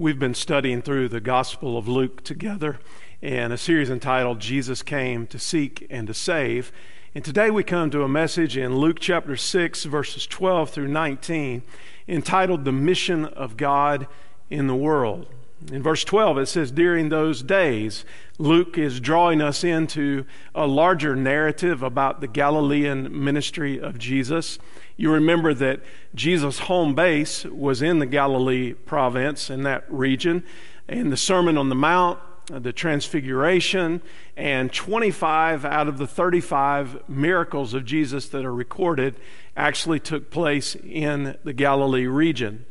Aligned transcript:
We've 0.00 0.18
been 0.18 0.32
studying 0.32 0.80
through 0.80 1.10
the 1.10 1.20
Gospel 1.20 1.76
of 1.76 1.86
Luke 1.86 2.24
together 2.24 2.78
in 3.20 3.52
a 3.52 3.58
series 3.58 3.90
entitled 3.90 4.40
Jesus 4.40 4.82
Came 4.82 5.26
to 5.26 5.38
Seek 5.38 5.86
and 5.90 6.06
to 6.06 6.14
Save. 6.14 6.72
And 7.14 7.22
today 7.22 7.50
we 7.50 7.62
come 7.64 7.90
to 7.90 8.02
a 8.02 8.08
message 8.08 8.56
in 8.56 8.78
Luke 8.78 8.96
chapter 8.98 9.36
6, 9.36 9.84
verses 9.84 10.26
12 10.26 10.70
through 10.70 10.88
19, 10.88 11.62
entitled 12.08 12.64
The 12.64 12.72
Mission 12.72 13.26
of 13.26 13.58
God 13.58 14.06
in 14.48 14.68
the 14.68 14.74
World. 14.74 15.26
In 15.70 15.82
verse 15.82 16.04
12, 16.04 16.38
it 16.38 16.46
says, 16.46 16.70
During 16.70 17.10
those 17.10 17.42
days, 17.42 18.04
Luke 18.38 18.78
is 18.78 18.98
drawing 18.98 19.42
us 19.42 19.62
into 19.62 20.24
a 20.54 20.66
larger 20.66 21.14
narrative 21.14 21.82
about 21.82 22.20
the 22.20 22.28
Galilean 22.28 23.24
ministry 23.24 23.78
of 23.78 23.98
Jesus. 23.98 24.58
You 24.96 25.12
remember 25.12 25.52
that 25.54 25.80
Jesus' 26.14 26.60
home 26.60 26.94
base 26.94 27.44
was 27.44 27.82
in 27.82 27.98
the 27.98 28.06
Galilee 28.06 28.72
province, 28.72 29.50
in 29.50 29.62
that 29.64 29.84
region. 29.92 30.44
In 30.88 31.10
the 31.10 31.16
Sermon 31.16 31.58
on 31.58 31.68
the 31.68 31.74
Mount, 31.74 32.18
uh, 32.50 32.58
the 32.58 32.72
Transfiguration, 32.72 34.00
and 34.36 34.72
25 34.72 35.64
out 35.64 35.88
of 35.88 35.98
the 35.98 36.06
35 36.06 37.08
miracles 37.08 37.74
of 37.74 37.84
Jesus 37.84 38.28
that 38.28 38.44
are 38.44 38.54
recorded 38.54 39.14
actually 39.56 40.00
took 40.00 40.30
place 40.30 40.74
in 40.74 41.36
the 41.44 41.52
Galilee 41.52 42.06
region. 42.06 42.64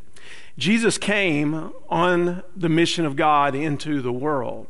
Jesus 0.59 0.97
came 0.97 1.71
on 1.89 2.43
the 2.55 2.69
mission 2.69 3.05
of 3.05 3.15
God 3.15 3.55
into 3.55 4.01
the 4.01 4.11
world. 4.11 4.67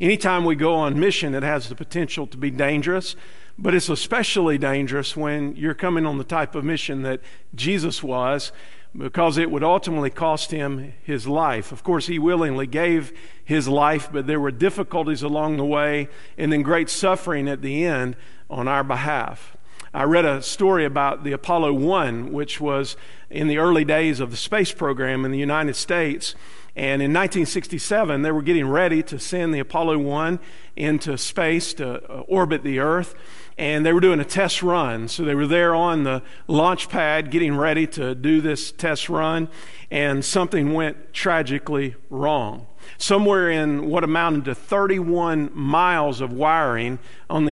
Anytime 0.00 0.44
we 0.44 0.54
go 0.56 0.74
on 0.74 0.98
mission, 0.98 1.34
it 1.34 1.42
has 1.42 1.68
the 1.68 1.74
potential 1.74 2.26
to 2.28 2.36
be 2.36 2.50
dangerous 2.50 3.16
but 3.58 3.74
it's 3.74 3.88
especially 3.88 4.58
dangerous 4.58 5.16
when 5.16 5.54
you're 5.56 5.74
coming 5.74 6.06
on 6.06 6.18
the 6.18 6.24
type 6.24 6.54
of 6.54 6.64
mission 6.64 7.02
that 7.02 7.20
Jesus 7.54 8.02
was, 8.02 8.52
because 8.96 9.38
it 9.38 9.50
would 9.50 9.64
ultimately 9.64 10.10
cost 10.10 10.50
him 10.50 10.92
his 11.02 11.26
life. 11.26 11.72
Of 11.72 11.82
course, 11.82 12.06
he 12.06 12.18
willingly 12.18 12.66
gave 12.66 13.12
his 13.44 13.66
life, 13.68 14.08
but 14.12 14.26
there 14.26 14.40
were 14.40 14.52
difficulties 14.52 15.22
along 15.22 15.56
the 15.56 15.64
way 15.64 16.08
and 16.38 16.52
then 16.52 16.62
great 16.62 16.88
suffering 16.88 17.48
at 17.48 17.60
the 17.60 17.84
end 17.84 18.16
on 18.48 18.68
our 18.68 18.84
behalf. 18.84 19.53
I 19.94 20.02
read 20.02 20.24
a 20.24 20.42
story 20.42 20.84
about 20.84 21.22
the 21.22 21.32
Apollo 21.32 21.74
1, 21.74 22.32
which 22.32 22.60
was 22.60 22.96
in 23.30 23.48
the 23.48 23.58
early 23.58 23.84
days 23.84 24.20
of 24.20 24.32
the 24.32 24.36
space 24.36 24.72
program 24.72 25.24
in 25.24 25.30
the 25.30 25.38
United 25.38 25.76
States. 25.76 26.34
And 26.76 27.00
in 27.00 27.12
1967, 27.12 28.22
they 28.22 28.32
were 28.32 28.42
getting 28.42 28.68
ready 28.68 29.02
to 29.04 29.20
send 29.20 29.54
the 29.54 29.60
Apollo 29.60 29.98
1 29.98 30.40
into 30.74 31.16
space 31.16 31.72
to 31.74 32.02
uh, 32.10 32.20
orbit 32.22 32.64
the 32.64 32.80
Earth 32.80 33.14
and 33.56 33.86
they 33.86 33.92
were 33.92 34.00
doing 34.00 34.20
a 34.20 34.24
test 34.24 34.62
run. 34.62 35.08
So 35.08 35.24
they 35.24 35.34
were 35.34 35.46
there 35.46 35.74
on 35.74 36.04
the 36.04 36.22
launch 36.46 36.88
pad 36.88 37.30
getting 37.30 37.56
ready 37.56 37.86
to 37.88 38.14
do 38.14 38.40
this 38.40 38.72
test 38.72 39.08
run, 39.08 39.48
and 39.90 40.24
something 40.24 40.72
went 40.72 41.12
tragically 41.12 41.94
wrong. 42.10 42.66
Somewhere 42.98 43.50
in 43.50 43.88
what 43.88 44.04
amounted 44.04 44.44
to 44.46 44.54
31 44.54 45.50
miles 45.54 46.20
of 46.20 46.32
wiring 46.32 46.98
on 47.30 47.44
the 47.44 47.50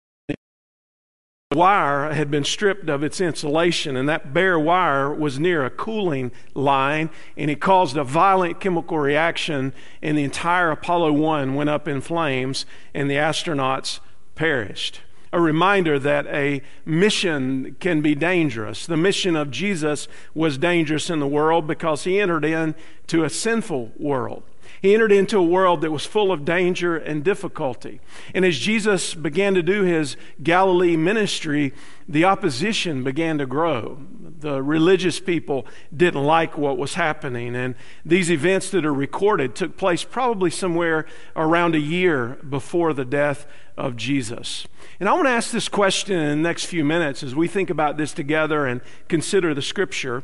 wire 1.51 2.13
had 2.13 2.31
been 2.31 2.43
stripped 2.43 2.89
of 2.89 3.03
its 3.03 3.19
insulation, 3.19 3.97
and 3.97 4.07
that 4.07 4.33
bare 4.33 4.59
wire 4.59 5.13
was 5.13 5.39
near 5.39 5.65
a 5.65 5.69
cooling 5.69 6.31
line, 6.53 7.09
and 7.35 7.51
it 7.51 7.59
caused 7.59 7.97
a 7.97 8.03
violent 8.03 8.59
chemical 8.59 8.97
reaction, 8.97 9.73
and 10.01 10.17
the 10.17 10.23
entire 10.23 10.71
Apollo 10.71 11.13
1 11.13 11.55
went 11.55 11.69
up 11.69 11.87
in 11.87 12.01
flames, 12.01 12.65
and 12.93 13.09
the 13.09 13.15
astronauts 13.15 13.99
perished 14.35 15.01
a 15.33 15.39
reminder 15.39 15.97
that 15.97 16.27
a 16.27 16.61
mission 16.85 17.75
can 17.79 18.01
be 18.01 18.13
dangerous. 18.13 18.85
The 18.85 18.97
mission 18.97 19.35
of 19.35 19.49
Jesus 19.49 20.07
was 20.33 20.57
dangerous 20.57 21.09
in 21.09 21.19
the 21.19 21.27
world 21.27 21.67
because 21.67 22.03
he 22.03 22.19
entered 22.19 22.43
into 22.43 23.23
a 23.23 23.29
sinful 23.29 23.93
world. 23.97 24.43
He 24.81 24.95
entered 24.95 25.11
into 25.11 25.37
a 25.37 25.43
world 25.43 25.81
that 25.81 25.91
was 25.91 26.07
full 26.07 26.31
of 26.31 26.43
danger 26.43 26.97
and 26.97 27.23
difficulty. 27.23 28.01
And 28.33 28.43
as 28.43 28.57
Jesus 28.57 29.13
began 29.13 29.53
to 29.53 29.61
do 29.61 29.83
his 29.83 30.17
Galilee 30.41 30.97
ministry, 30.97 31.71
the 32.09 32.25
opposition 32.25 33.03
began 33.03 33.37
to 33.37 33.45
grow. 33.45 33.99
The 34.39 34.63
religious 34.63 35.19
people 35.19 35.67
didn't 35.95 36.23
like 36.23 36.57
what 36.57 36.79
was 36.79 36.95
happening. 36.95 37.55
And 37.55 37.75
these 38.03 38.31
events 38.31 38.71
that 38.71 38.83
are 38.83 38.93
recorded 38.93 39.53
took 39.53 39.77
place 39.77 40.03
probably 40.03 40.49
somewhere 40.49 41.05
around 41.35 41.75
a 41.75 41.79
year 41.79 42.39
before 42.49 42.91
the 42.93 43.05
death 43.05 43.45
of 43.77 43.95
Jesus. 43.95 44.67
And 44.99 45.07
I 45.07 45.13
want 45.13 45.27
to 45.27 45.31
ask 45.31 45.51
this 45.51 45.69
question 45.69 46.17
in 46.17 46.29
the 46.29 46.49
next 46.49 46.65
few 46.65 46.83
minutes 46.83 47.21
as 47.21 47.35
we 47.35 47.47
think 47.47 47.69
about 47.69 47.97
this 47.97 48.13
together 48.13 48.65
and 48.65 48.81
consider 49.07 49.53
the 49.53 49.61
scripture. 49.61 50.23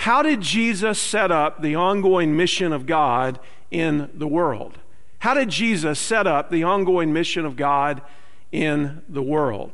How 0.00 0.22
did 0.22 0.42
Jesus 0.42 1.00
set 1.00 1.32
up 1.32 1.62
the 1.62 1.74
ongoing 1.74 2.36
mission 2.36 2.72
of 2.72 2.86
God 2.86 3.40
in 3.70 4.10
the 4.14 4.28
world? 4.28 4.78
How 5.20 5.34
did 5.34 5.48
Jesus 5.48 5.98
set 5.98 6.26
up 6.26 6.50
the 6.50 6.62
ongoing 6.62 7.12
mission 7.12 7.44
of 7.44 7.56
God 7.56 8.02
in 8.52 9.02
the 9.08 9.22
world? 9.22 9.72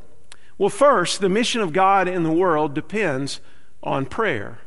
Well, 0.57 0.69
first, 0.69 1.19
the 1.19 1.29
mission 1.29 1.61
of 1.61 1.73
God 1.73 2.07
in 2.07 2.23
the 2.23 2.31
world 2.31 2.73
depends 2.73 3.39
on 3.81 4.05
prayer. 4.05 4.59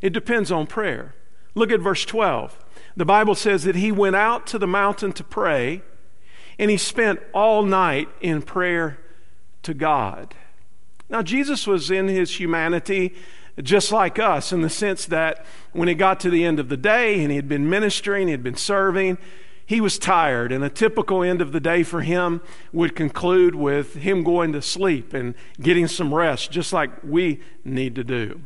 It 0.00 0.12
depends 0.12 0.52
on 0.52 0.66
prayer. 0.66 1.14
Look 1.54 1.70
at 1.70 1.80
verse 1.80 2.04
12. 2.04 2.58
The 2.96 3.04
Bible 3.04 3.34
says 3.34 3.64
that 3.64 3.76
he 3.76 3.92
went 3.92 4.16
out 4.16 4.46
to 4.48 4.58
the 4.58 4.66
mountain 4.66 5.12
to 5.12 5.24
pray, 5.24 5.82
and 6.58 6.70
he 6.70 6.76
spent 6.76 7.20
all 7.32 7.62
night 7.62 8.08
in 8.20 8.42
prayer 8.42 8.98
to 9.62 9.74
God. 9.74 10.34
Now, 11.08 11.22
Jesus 11.22 11.66
was 11.66 11.90
in 11.90 12.08
his 12.08 12.38
humanity 12.38 13.14
just 13.60 13.92
like 13.92 14.18
us 14.18 14.52
in 14.52 14.62
the 14.62 14.70
sense 14.70 15.04
that 15.06 15.44
when 15.72 15.88
he 15.88 15.94
got 15.94 16.20
to 16.20 16.30
the 16.30 16.44
end 16.44 16.58
of 16.58 16.68
the 16.68 16.76
day 16.76 17.20
and 17.20 17.30
he 17.30 17.36
had 17.36 17.48
been 17.48 17.68
ministering, 17.68 18.28
he 18.28 18.32
had 18.32 18.42
been 18.42 18.56
serving, 18.56 19.18
he 19.66 19.80
was 19.80 19.98
tired. 19.98 20.52
And 20.52 20.64
a 20.64 20.70
typical 20.70 21.22
end 21.22 21.42
of 21.42 21.52
the 21.52 21.60
day 21.60 21.82
for 21.82 22.00
him 22.00 22.40
would 22.72 22.96
conclude 22.96 23.54
with 23.54 23.94
him 23.94 24.22
going 24.22 24.52
to 24.52 24.62
sleep 24.62 25.12
and 25.12 25.34
getting 25.60 25.86
some 25.86 26.14
rest, 26.14 26.50
just 26.50 26.72
like 26.72 26.90
we 27.02 27.40
need 27.64 27.94
to 27.96 28.04
do. 28.04 28.40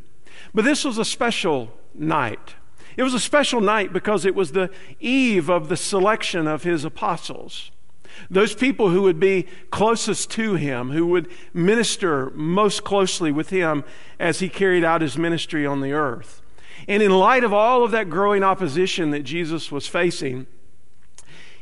But 0.55 0.65
this 0.65 0.85
was 0.85 0.99
a 0.99 1.05
special 1.05 1.73
night. 1.95 2.55
It 2.97 3.03
was 3.03 3.15
a 3.15 3.21
special 3.21 3.61
night 3.61 3.93
because 3.93 4.25
it 4.25 4.35
was 4.35 4.53
the 4.53 4.71
eve 5.01 5.51
of 5.51 5.69
the 5.69 5.77
selection 5.77 6.47
of 6.47 6.63
his 6.63 6.85
apostles. 6.85 7.71
Those 8.31 8.55
people 8.55 8.91
who 8.91 9.03
would 9.03 9.21
be 9.21 9.47
closest 9.71 10.31
to 10.33 10.55
him, 10.55 10.91
who 10.91 11.07
would 11.07 11.29
minister 11.53 12.31
most 12.31 12.85
closely 12.85 13.31
with 13.33 13.51
him 13.51 13.85
as 14.19 14.41
he 14.41 14.49
carried 14.49 14.85
out 14.85 15.03
his 15.03 15.19
ministry 15.19 15.67
on 15.67 15.81
the 15.81 15.93
earth. 15.93 16.43
And 16.89 17.03
in 17.03 17.11
light 17.11 17.45
of 17.45 17.53
all 17.53 17.85
of 17.85 17.91
that 17.91 18.11
growing 18.11 18.43
opposition 18.43 19.11
that 19.11 19.23
Jesus 19.23 19.73
was 19.73 19.87
facing, 19.87 20.47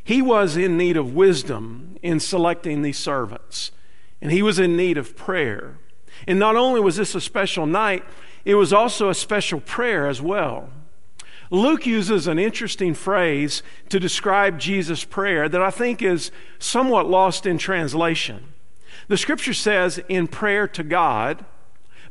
he 0.02 0.20
was 0.20 0.56
in 0.56 0.76
need 0.76 0.96
of 0.96 1.14
wisdom 1.14 1.96
in 2.02 2.20
selecting 2.20 2.82
these 2.82 2.98
servants. 2.98 3.70
And 4.20 4.30
he 4.30 4.42
was 4.42 4.58
in 4.58 4.76
need 4.76 4.98
of 4.98 5.16
prayer. 5.16 5.78
And 6.26 6.38
not 6.38 6.56
only 6.56 6.80
was 6.80 6.96
this 6.96 7.14
a 7.14 7.20
special 7.20 7.66
night, 7.66 8.04
it 8.44 8.54
was 8.54 8.72
also 8.72 9.08
a 9.08 9.14
special 9.14 9.60
prayer 9.60 10.06
as 10.06 10.20
well. 10.20 10.68
Luke 11.50 11.86
uses 11.86 12.26
an 12.26 12.38
interesting 12.38 12.94
phrase 12.94 13.62
to 13.88 14.00
describe 14.00 14.58
Jesus' 14.58 15.04
prayer 15.04 15.48
that 15.48 15.62
I 15.62 15.70
think 15.70 16.02
is 16.02 16.30
somewhat 16.58 17.08
lost 17.08 17.46
in 17.46 17.58
translation. 17.58 18.52
The 19.08 19.16
scripture 19.16 19.54
says, 19.54 20.00
in 20.08 20.26
prayer 20.26 20.66
to 20.68 20.82
God, 20.82 21.44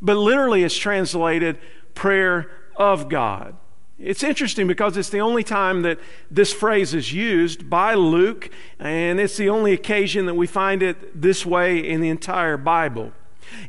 but 0.01 0.17
literally 0.17 0.63
it's 0.63 0.77
translated 0.77 1.57
prayer 1.95 2.51
of 2.75 3.09
God. 3.09 3.55
It's 3.99 4.23
interesting 4.23 4.67
because 4.67 4.97
it's 4.97 5.09
the 5.09 5.21
only 5.21 5.43
time 5.43 5.83
that 5.83 5.99
this 6.29 6.51
phrase 6.51 6.93
is 6.93 7.13
used 7.13 7.69
by 7.69 7.93
Luke, 7.93 8.49
and 8.79 9.19
it's 9.19 9.37
the 9.37 9.49
only 9.49 9.71
occasion 9.71 10.25
that 10.25 10.33
we 10.33 10.47
find 10.47 10.83
it 10.83 11.21
this 11.21 11.45
way 11.45 11.77
in 11.77 12.01
the 12.01 12.09
entire 12.09 12.57
Bible. 12.57 13.13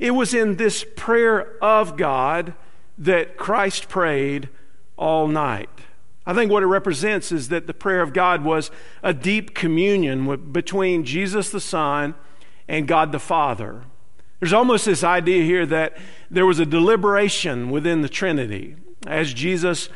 It 0.01 0.13
was 0.13 0.35
in 0.35 0.57
this 0.57 0.85
prayer 0.97 1.57
of 1.63 1.97
God 1.97 2.55
that 2.99 3.37
Christ 3.37 3.89
prayed 3.89 4.49
all 4.97 5.29
night. 5.29 5.69
I 6.27 6.33
think 6.33 6.51
what 6.51 6.63
it 6.63 6.67
represents 6.67 7.33
is 7.33 7.49
that 7.49 7.67
the 7.67 7.75
prayer 7.75 8.01
of 8.01 8.13
God 8.13 8.45
was 8.45 8.71
a 9.03 9.13
deep 9.13 9.55
communion 9.55 10.27
with, 10.27 10.53
between 10.53 11.05
Jesus 11.05 11.51
the 11.51 11.61
Son 11.61 12.15
and 12.67 12.89
God 12.89 13.13
the 13.13 13.19
Father. 13.19 13.83
There's 14.41 14.53
almost 14.53 14.87
this 14.87 15.05
idea 15.05 15.45
here 15.45 15.67
that 15.67 15.97
there 16.31 16.47
was 16.47 16.59
a 16.59 16.67
deliberation 16.67 17.71
within 17.71 18.03
the 18.03 18.09
Trinity 18.09 18.77
as 19.07 19.35
Jesus 19.35 19.89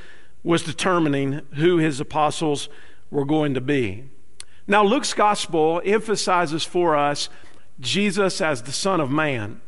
was 0.42 0.62
determining 0.62 1.42
who 1.54 1.78
his 1.78 1.98
apostles 2.00 2.68
were 3.10 3.24
going 3.24 3.54
to 3.54 3.60
be. 3.60 4.04
Now, 4.66 4.84
Luke's 4.84 5.14
gospel 5.14 5.80
emphasizes 5.84 6.62
for 6.62 6.94
us 6.94 7.30
Jesus 7.80 8.40
as 8.40 8.62
the 8.62 8.72
Son 8.72 9.00
of 9.00 9.10
Man. 9.10 9.60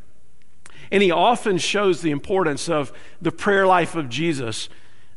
And 0.91 1.03
he 1.03 1.11
often 1.11 1.57
shows 1.59 2.03
the 2.03 2.11
importance 2.11 2.69
of 2.69 2.93
the 3.21 3.33
prayer 3.33 3.67
life 3.67 3.95
of 3.95 4.09
Jesus 4.09 4.69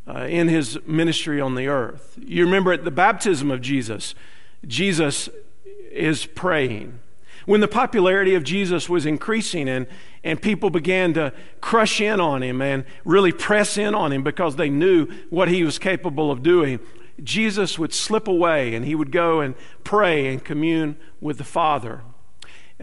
uh, 0.08 0.26
in 0.26 0.48
his 0.48 0.80
ministry 0.86 1.40
on 1.40 1.56
the 1.56 1.68
earth. 1.68 2.18
You 2.26 2.46
remember 2.46 2.74
at 2.74 2.84
the 2.84 2.92
baptism 2.92 3.52
of 3.52 3.62
Jesus, 3.62 4.16
Jesus 4.68 5.30
is 5.92 6.26
praying. 6.26 7.00
When 7.46 7.60
the 7.60 7.68
popularity 7.68 8.36
of 8.36 8.44
Jesus 8.44 8.88
was 8.88 9.06
increasing 9.06 9.68
and, 9.68 9.88
and 10.24 10.42
people 10.42 10.70
began 10.70 11.14
to 11.16 11.34
crush 11.60 12.00
in 12.00 12.20
on 12.22 12.42
him 12.42 12.62
and 12.62 12.86
really 13.04 13.32
press 13.34 13.78
in 13.78 13.94
on 13.94 14.12
him 14.12 14.24
because 14.24 14.56
they 14.56 14.70
knew 14.70 15.08
what 15.30 15.50
he 15.50 15.64
was 15.64 15.78
capable 15.78 16.32
of 16.32 16.42
doing, 16.42 16.80
Jesus 17.22 17.78
would 17.78 17.94
slip 17.94 18.28
away 18.28 18.74
and 18.74 18.86
he 18.86 18.96
would 18.96 19.12
go 19.12 19.42
and 19.42 19.56
pray 19.84 20.28
and 20.28 20.44
commune 20.44 20.96
with 21.20 21.38
the 21.38 21.44
Father. 21.44 22.02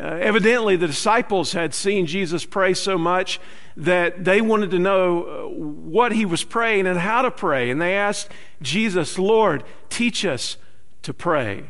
Uh, 0.00 0.16
evidently, 0.22 0.76
the 0.76 0.86
disciples 0.86 1.52
had 1.52 1.74
seen 1.74 2.06
Jesus 2.06 2.46
pray 2.46 2.72
so 2.72 2.96
much 2.96 3.38
that 3.76 4.24
they 4.24 4.40
wanted 4.40 4.70
to 4.70 4.78
know 4.78 5.24
uh, 5.24 5.48
what 5.48 6.12
he 6.12 6.24
was 6.24 6.42
praying 6.42 6.86
and 6.86 6.98
how 6.98 7.20
to 7.20 7.30
pray. 7.30 7.68
And 7.68 7.82
they 7.82 7.94
asked 7.94 8.30
Jesus, 8.62 9.18
Lord, 9.18 9.62
teach 9.90 10.24
us 10.24 10.56
to 11.02 11.12
pray. 11.12 11.64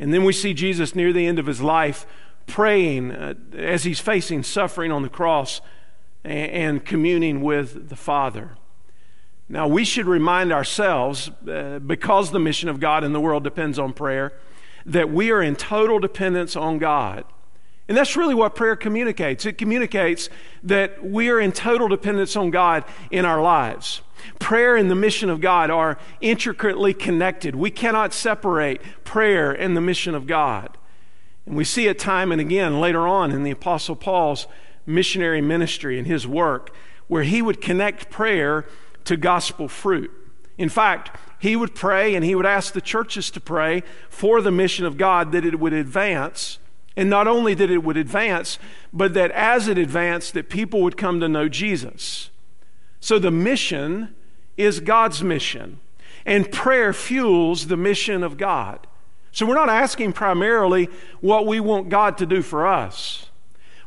And 0.00 0.12
then 0.12 0.24
we 0.24 0.32
see 0.32 0.52
Jesus 0.52 0.96
near 0.96 1.12
the 1.12 1.26
end 1.26 1.38
of 1.38 1.46
his 1.46 1.60
life 1.60 2.06
praying 2.48 3.12
uh, 3.12 3.34
as 3.54 3.84
he's 3.84 4.00
facing 4.00 4.42
suffering 4.42 4.90
on 4.90 5.02
the 5.02 5.08
cross 5.08 5.60
and, 6.24 6.50
and, 6.50 6.84
communing 6.84 7.40
with 7.40 7.88
the 7.88 7.96
Father. 7.96 8.56
Now, 9.48 9.68
we 9.68 9.84
should 9.84 10.06
remind 10.06 10.52
ourselves, 10.52 11.30
uh, 11.48 11.78
because 11.78 12.32
the 12.32 12.40
mission 12.40 12.68
of 12.68 12.80
God 12.80 13.04
in 13.04 13.12
the 13.12 13.20
world 13.20 13.44
depends 13.44 13.78
on 13.78 13.92
prayer, 13.92 14.32
that 14.84 15.10
we 15.10 15.30
are 15.30 15.42
in 15.42 15.54
total 15.54 16.00
dependence 16.00 16.56
on 16.56 16.78
God. 16.78 17.24
And 17.90 17.96
that's 17.96 18.16
really 18.16 18.36
what 18.36 18.54
prayer 18.54 18.76
communicates. 18.76 19.44
It 19.44 19.58
communicates 19.58 20.28
that 20.62 21.04
we 21.04 21.28
are 21.28 21.40
in 21.40 21.50
total 21.50 21.88
dependence 21.88 22.36
on 22.36 22.50
God 22.50 22.84
in 23.10 23.24
our 23.24 23.42
lives. 23.42 24.02
Prayer 24.38 24.76
and 24.76 24.88
the 24.88 24.94
mission 24.94 25.28
of 25.28 25.40
God 25.40 25.70
are 25.70 25.98
intricately 26.20 26.94
connected. 26.94 27.56
We 27.56 27.72
cannot 27.72 28.14
separate 28.14 28.80
prayer 29.02 29.50
and 29.50 29.76
the 29.76 29.80
mission 29.80 30.14
of 30.14 30.28
God. 30.28 30.78
And 31.46 31.56
we 31.56 31.64
see 31.64 31.88
it 31.88 31.98
time 31.98 32.30
and 32.30 32.40
again 32.40 32.78
later 32.78 33.08
on 33.08 33.32
in 33.32 33.42
the 33.42 33.50
Apostle 33.50 33.96
Paul's 33.96 34.46
missionary 34.86 35.40
ministry 35.40 35.98
and 35.98 36.06
his 36.06 36.28
work, 36.28 36.72
where 37.08 37.24
he 37.24 37.42
would 37.42 37.60
connect 37.60 38.08
prayer 38.08 38.66
to 39.02 39.16
gospel 39.16 39.66
fruit. 39.66 40.12
In 40.56 40.68
fact, 40.68 41.18
he 41.40 41.56
would 41.56 41.74
pray 41.74 42.14
and 42.14 42.24
he 42.24 42.36
would 42.36 42.46
ask 42.46 42.72
the 42.72 42.80
churches 42.80 43.32
to 43.32 43.40
pray 43.40 43.82
for 44.08 44.40
the 44.40 44.52
mission 44.52 44.86
of 44.86 44.96
God 44.96 45.32
that 45.32 45.44
it 45.44 45.58
would 45.58 45.72
advance 45.72 46.60
and 47.00 47.08
not 47.08 47.26
only 47.26 47.54
that 47.54 47.70
it 47.70 47.82
would 47.82 47.96
advance, 47.96 48.58
but 48.92 49.14
that 49.14 49.30
as 49.30 49.68
it 49.68 49.78
advanced, 49.78 50.34
that 50.34 50.50
people 50.50 50.82
would 50.82 50.98
come 50.98 51.18
to 51.18 51.28
know 51.30 51.48
Jesus. 51.48 52.28
So 53.00 53.18
the 53.18 53.30
mission 53.30 54.14
is 54.58 54.80
God's 54.80 55.22
mission, 55.22 55.80
and 56.26 56.52
prayer 56.52 56.92
fuels 56.92 57.68
the 57.68 57.76
mission 57.78 58.22
of 58.22 58.36
God. 58.36 58.86
So 59.32 59.46
we're 59.46 59.54
not 59.54 59.70
asking 59.70 60.12
primarily 60.12 60.90
what 61.22 61.46
we 61.46 61.58
want 61.58 61.88
God 61.88 62.18
to 62.18 62.26
do 62.26 62.42
for 62.42 62.66
us. 62.66 63.30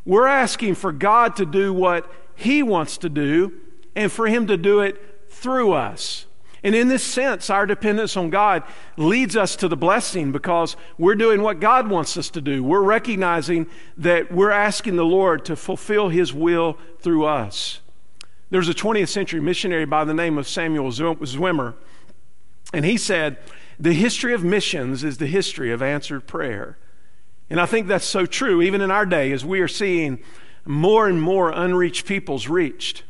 We're 0.05 0.25
asking 0.25 0.73
for 0.73 0.91
God 0.91 1.35
to 1.35 1.45
do 1.45 1.71
what 1.71 2.11
He 2.33 2.63
wants 2.63 2.97
to 2.97 3.09
do 3.09 3.53
and 3.95 4.11
for 4.11 4.25
Him 4.25 4.47
to 4.47 4.57
do 4.57 4.79
it 4.79 5.29
through 5.29 5.73
us. 5.73 6.25
And 6.63 6.73
in 6.73 6.87
this 6.87 7.03
sense, 7.03 7.49
our 7.49 7.65
dependence 7.65 8.15
on 8.15 8.29
God 8.29 8.63
leads 8.95 9.35
us 9.35 9.57
to 9.57 9.67
the 9.67 9.75
blessing 9.75 10.31
because 10.31 10.77
we're 10.97 11.15
doing 11.15 11.41
what 11.41 11.59
God 11.59 11.89
wants 11.89 12.15
us 12.15 12.29
to 12.31 12.41
do. 12.41 12.63
We're 12.63 12.81
recognizing 12.81 13.67
that 13.97 14.31
we're 14.31 14.51
asking 14.51 14.95
the 14.95 15.05
Lord 15.05 15.43
to 15.45 15.57
fulfill 15.57 16.07
His 16.07 16.33
will 16.33 16.77
through 16.99 17.25
us. 17.25 17.81
There's 18.49 18.69
a 18.69 18.73
20th 18.73 19.09
century 19.09 19.41
missionary 19.41 19.85
by 19.85 20.05
the 20.05 20.13
name 20.13 20.37
of 20.37 20.47
Samuel 20.47 20.89
Zwemer, 20.91 21.73
and 22.71 22.85
he 22.85 22.97
said, 22.97 23.37
The 23.79 23.93
history 23.93 24.33
of 24.33 24.43
missions 24.43 25.03
is 25.03 25.17
the 25.17 25.27
history 25.27 25.71
of 25.71 25.81
answered 25.81 26.27
prayer. 26.27 26.77
And 27.49 27.59
I 27.59 27.65
think 27.65 27.87
that's 27.87 28.05
so 28.05 28.25
true, 28.25 28.61
even 28.61 28.79
in 28.79 28.89
our 28.89 29.05
day, 29.05 29.31
as 29.31 29.43
we 29.43 29.59
are 29.59 29.67
seeing 29.67 30.19
more 30.65 31.07
and 31.07 31.21
more 31.21 31.51
unreached 31.51 32.05
peoples 32.05 32.47
reached. 32.47 33.03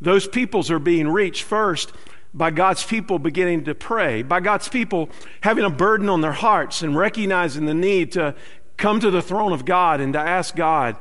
Those 0.00 0.26
peoples 0.26 0.70
are 0.70 0.78
being 0.78 1.08
reached 1.08 1.44
first 1.44 1.92
by 2.34 2.50
God's 2.50 2.84
people 2.84 3.18
beginning 3.18 3.64
to 3.64 3.74
pray, 3.74 4.22
by 4.22 4.40
God's 4.40 4.68
people 4.68 5.10
having 5.42 5.64
a 5.64 5.70
burden 5.70 6.08
on 6.08 6.20
their 6.20 6.32
hearts 6.32 6.82
and 6.82 6.96
recognizing 6.96 7.66
the 7.66 7.74
need 7.74 8.12
to 8.12 8.34
come 8.76 9.00
to 9.00 9.10
the 9.10 9.22
throne 9.22 9.52
of 9.52 9.64
God 9.64 10.00
and 10.00 10.12
to 10.14 10.18
ask 10.18 10.56
God 10.56 10.96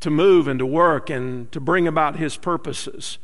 to 0.00 0.10
move 0.10 0.48
and 0.48 0.58
to 0.58 0.66
work 0.66 1.08
and 1.08 1.50
to 1.52 1.60
bring 1.60 1.86
about 1.86 2.16
His 2.16 2.36
purposes. 2.36 3.18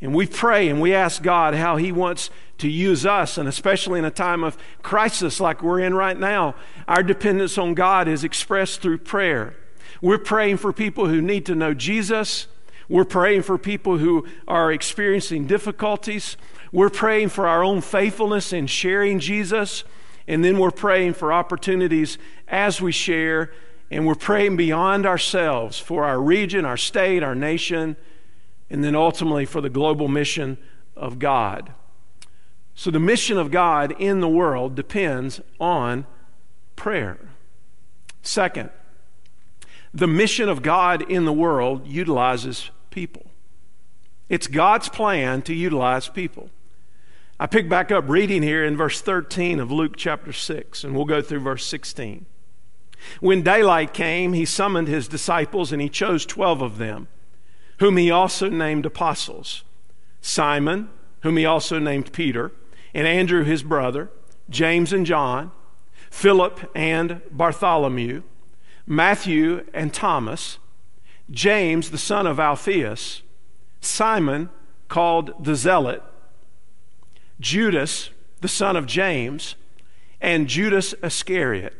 And 0.00 0.14
we 0.14 0.26
pray 0.26 0.68
and 0.68 0.80
we 0.80 0.94
ask 0.94 1.22
God 1.22 1.54
how 1.54 1.76
He 1.76 1.92
wants 1.92 2.30
to 2.58 2.68
use 2.68 3.06
us, 3.06 3.38
and 3.38 3.48
especially 3.48 3.98
in 3.98 4.04
a 4.04 4.10
time 4.10 4.44
of 4.44 4.58
crisis 4.82 5.40
like 5.40 5.62
we're 5.62 5.80
in 5.80 5.94
right 5.94 6.18
now, 6.18 6.54
our 6.88 7.02
dependence 7.02 7.56
on 7.56 7.74
God 7.74 8.08
is 8.08 8.24
expressed 8.24 8.82
through 8.82 8.98
prayer. 8.98 9.54
We're 10.02 10.18
praying 10.18 10.58
for 10.58 10.72
people 10.72 11.06
who 11.06 11.20
need 11.20 11.46
to 11.46 11.54
know 11.54 11.74
Jesus. 11.74 12.46
We're 12.88 13.04
praying 13.04 13.42
for 13.42 13.56
people 13.58 13.98
who 13.98 14.26
are 14.48 14.72
experiencing 14.72 15.46
difficulties. 15.46 16.36
We're 16.72 16.90
praying 16.90 17.30
for 17.30 17.48
our 17.48 17.64
own 17.64 17.80
faithfulness 17.80 18.52
in 18.52 18.66
sharing 18.66 19.18
Jesus, 19.18 19.84
and 20.28 20.44
then 20.44 20.58
we're 20.58 20.70
praying 20.70 21.14
for 21.14 21.32
opportunities 21.32 22.16
as 22.46 22.80
we 22.80 22.92
share, 22.92 23.52
and 23.90 24.06
we're 24.06 24.14
praying 24.14 24.56
beyond 24.56 25.04
ourselves 25.04 25.78
for 25.78 26.04
our 26.04 26.20
region, 26.20 26.64
our 26.64 26.76
state, 26.76 27.22
our 27.22 27.34
nation, 27.34 27.96
and 28.68 28.84
then 28.84 28.94
ultimately 28.94 29.44
for 29.44 29.60
the 29.60 29.70
global 29.70 30.06
mission 30.06 30.58
of 30.96 31.18
God. 31.18 31.72
So, 32.76 32.90
the 32.90 33.00
mission 33.00 33.36
of 33.36 33.50
God 33.50 33.92
in 33.98 34.20
the 34.20 34.28
world 34.28 34.76
depends 34.76 35.40
on 35.58 36.06
prayer. 36.76 37.18
Second, 38.22 38.70
the 39.92 40.06
mission 40.06 40.48
of 40.48 40.62
God 40.62 41.02
in 41.10 41.24
the 41.24 41.32
world 41.32 41.86
utilizes 41.86 42.70
people. 42.90 43.26
It's 44.28 44.46
God's 44.46 44.88
plan 44.88 45.42
to 45.42 45.54
utilize 45.54 46.08
people. 46.08 46.50
I 47.42 47.46
pick 47.46 47.70
back 47.70 47.90
up 47.90 48.06
reading 48.06 48.42
here 48.42 48.62
in 48.66 48.76
verse 48.76 49.00
13 49.00 49.60
of 49.60 49.72
Luke 49.72 49.94
chapter 49.96 50.30
6, 50.30 50.84
and 50.84 50.94
we'll 50.94 51.06
go 51.06 51.22
through 51.22 51.40
verse 51.40 51.64
16. 51.64 52.26
When 53.20 53.40
daylight 53.40 53.94
came, 53.94 54.34
he 54.34 54.44
summoned 54.44 54.88
his 54.88 55.08
disciples, 55.08 55.72
and 55.72 55.80
he 55.80 55.88
chose 55.88 56.26
12 56.26 56.60
of 56.60 56.76
them, 56.76 57.08
whom 57.78 57.96
he 57.96 58.10
also 58.10 58.50
named 58.50 58.84
apostles 58.84 59.64
Simon, 60.20 60.90
whom 61.22 61.38
he 61.38 61.46
also 61.46 61.78
named 61.78 62.12
Peter, 62.12 62.52
and 62.92 63.06
Andrew 63.06 63.42
his 63.42 63.62
brother, 63.62 64.10
James 64.50 64.92
and 64.92 65.06
John, 65.06 65.50
Philip 66.10 66.70
and 66.74 67.22
Bartholomew, 67.30 68.22
Matthew 68.86 69.64
and 69.72 69.94
Thomas, 69.94 70.58
James 71.30 71.90
the 71.90 71.96
son 71.96 72.26
of 72.26 72.38
Alphaeus, 72.38 73.22
Simon 73.80 74.50
called 74.88 75.42
the 75.42 75.56
Zealot, 75.56 76.02
Judas, 77.40 78.10
the 78.40 78.48
son 78.48 78.76
of 78.76 78.86
James, 78.86 79.56
and 80.20 80.46
Judas 80.46 80.94
Iscariot, 81.02 81.74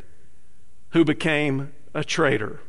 who 0.91 1.05
became 1.05 1.73
a 1.95 2.03
traitor. 2.03 2.61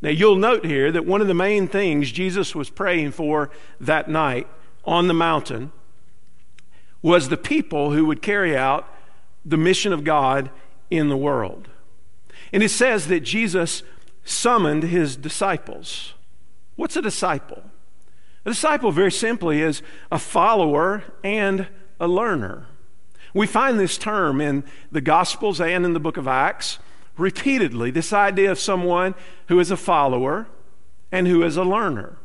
Now, 0.00 0.10
you'll 0.10 0.36
note 0.36 0.64
here 0.64 0.92
that 0.92 1.04
one 1.04 1.20
of 1.20 1.26
the 1.26 1.34
main 1.34 1.68
things 1.68 2.12
Jesus 2.12 2.54
was 2.54 2.70
praying 2.70 3.12
for 3.12 3.50
that 3.80 4.08
night 4.08 4.46
on 4.84 5.08
the 5.08 5.14
mountain 5.14 5.72
was 7.02 7.28
the 7.28 7.36
people 7.36 7.92
who 7.92 8.06
would 8.06 8.22
carry 8.22 8.56
out 8.56 8.88
the 9.44 9.56
mission 9.56 9.92
of 9.92 10.04
God 10.04 10.50
in 10.90 11.08
the 11.08 11.16
world. 11.16 11.68
And 12.52 12.62
it 12.62 12.68
says 12.68 13.08
that 13.08 13.20
Jesus 13.20 13.82
summoned 14.24 14.84
his 14.84 15.16
disciples. 15.16 16.14
What's 16.76 16.96
a 16.96 17.02
disciple? 17.02 17.62
A 18.46 18.50
disciple, 18.50 18.92
very 18.92 19.10
simply, 19.10 19.60
is 19.60 19.82
a 20.10 20.20
follower 20.20 21.02
and 21.24 21.66
a 21.98 22.06
learner. 22.06 22.68
We 23.34 23.48
find 23.48 23.78
this 23.78 23.98
term 23.98 24.40
in 24.40 24.62
the 24.92 25.00
Gospels 25.00 25.60
and 25.60 25.84
in 25.84 25.94
the 25.94 26.00
book 26.00 26.16
of 26.16 26.28
Acts 26.28 26.78
repeatedly 27.18 27.90
this 27.90 28.12
idea 28.12 28.52
of 28.52 28.60
someone 28.60 29.16
who 29.48 29.58
is 29.58 29.72
a 29.72 29.76
follower 29.76 30.46
and 31.10 31.26
who 31.26 31.42
is 31.42 31.56
a 31.56 31.64
learner. 31.64 32.18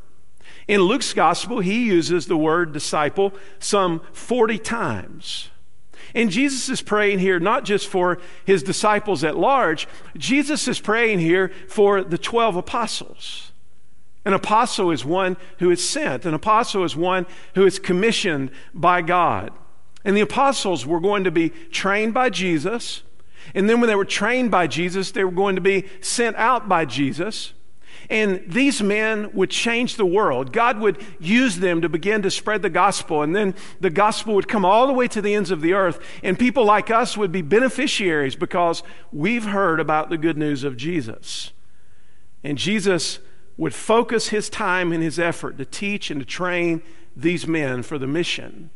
In 0.67 0.81
Luke's 0.81 1.13
Gospel, 1.13 1.59
he 1.59 1.85
uses 1.85 2.27
the 2.27 2.37
word 2.37 2.71
disciple 2.71 3.33
some 3.57 4.01
40 4.11 4.59
times. 4.59 5.49
And 6.13 6.29
Jesus 6.29 6.69
is 6.69 6.83
praying 6.83 7.17
here 7.17 7.39
not 7.39 7.65
just 7.65 7.87
for 7.87 8.19
his 8.45 8.61
disciples 8.61 9.23
at 9.23 9.37
large, 9.37 9.87
Jesus 10.15 10.67
is 10.67 10.79
praying 10.79 11.17
here 11.17 11.51
for 11.67 12.03
the 12.03 12.17
12 12.19 12.57
apostles. 12.57 13.50
An 14.23 14.33
apostle 14.33 14.91
is 14.91 15.03
one 15.03 15.37
who 15.59 15.71
is 15.71 15.87
sent. 15.87 16.25
An 16.25 16.33
apostle 16.33 16.83
is 16.83 16.95
one 16.95 17.25
who 17.55 17.65
is 17.65 17.79
commissioned 17.79 18.51
by 18.73 19.01
God. 19.01 19.51
And 20.05 20.15
the 20.15 20.21
apostles 20.21 20.85
were 20.85 20.99
going 20.99 21.23
to 21.23 21.31
be 21.31 21.49
trained 21.49 22.13
by 22.13 22.29
Jesus. 22.29 23.03
And 23.55 23.69
then 23.69 23.79
when 23.79 23.87
they 23.87 23.95
were 23.95 24.05
trained 24.05 24.51
by 24.51 24.67
Jesus, 24.67 25.11
they 25.11 25.23
were 25.23 25.31
going 25.31 25.55
to 25.55 25.61
be 25.61 25.85
sent 26.01 26.35
out 26.35 26.69
by 26.69 26.85
Jesus. 26.85 27.53
And 28.09 28.43
these 28.47 28.81
men 28.81 29.31
would 29.33 29.49
change 29.49 29.95
the 29.95 30.05
world. 30.05 30.53
God 30.53 30.79
would 30.79 31.03
use 31.19 31.57
them 31.57 31.81
to 31.81 31.89
begin 31.89 32.21
to 32.23 32.31
spread 32.31 32.61
the 32.61 32.69
gospel. 32.69 33.21
And 33.21 33.35
then 33.35 33.55
the 33.79 33.89
gospel 33.89 34.35
would 34.35 34.47
come 34.47 34.65
all 34.65 34.87
the 34.87 34.93
way 34.93 35.07
to 35.09 35.21
the 35.21 35.33
ends 35.33 35.51
of 35.51 35.61
the 35.61 35.73
earth. 35.73 35.99
And 36.23 36.37
people 36.37 36.65
like 36.65 36.91
us 36.91 37.17
would 37.17 37.31
be 37.31 37.41
beneficiaries 37.41 38.35
because 38.35 38.83
we've 39.11 39.45
heard 39.45 39.79
about 39.79 40.09
the 40.09 40.17
good 40.17 40.37
news 40.37 40.63
of 40.63 40.77
Jesus. 40.77 41.51
And 42.43 42.57
Jesus 42.57 43.19
would 43.57 43.73
focus 43.73 44.29
his 44.29 44.49
time 44.49 44.91
and 44.91 45.03
his 45.03 45.19
effort 45.19 45.57
to 45.57 45.65
teach 45.65 46.09
and 46.09 46.19
to 46.19 46.25
train 46.25 46.81
these 47.15 47.47
men 47.47 47.83
for 47.83 47.97
the 47.97 48.07
mission. 48.07 48.69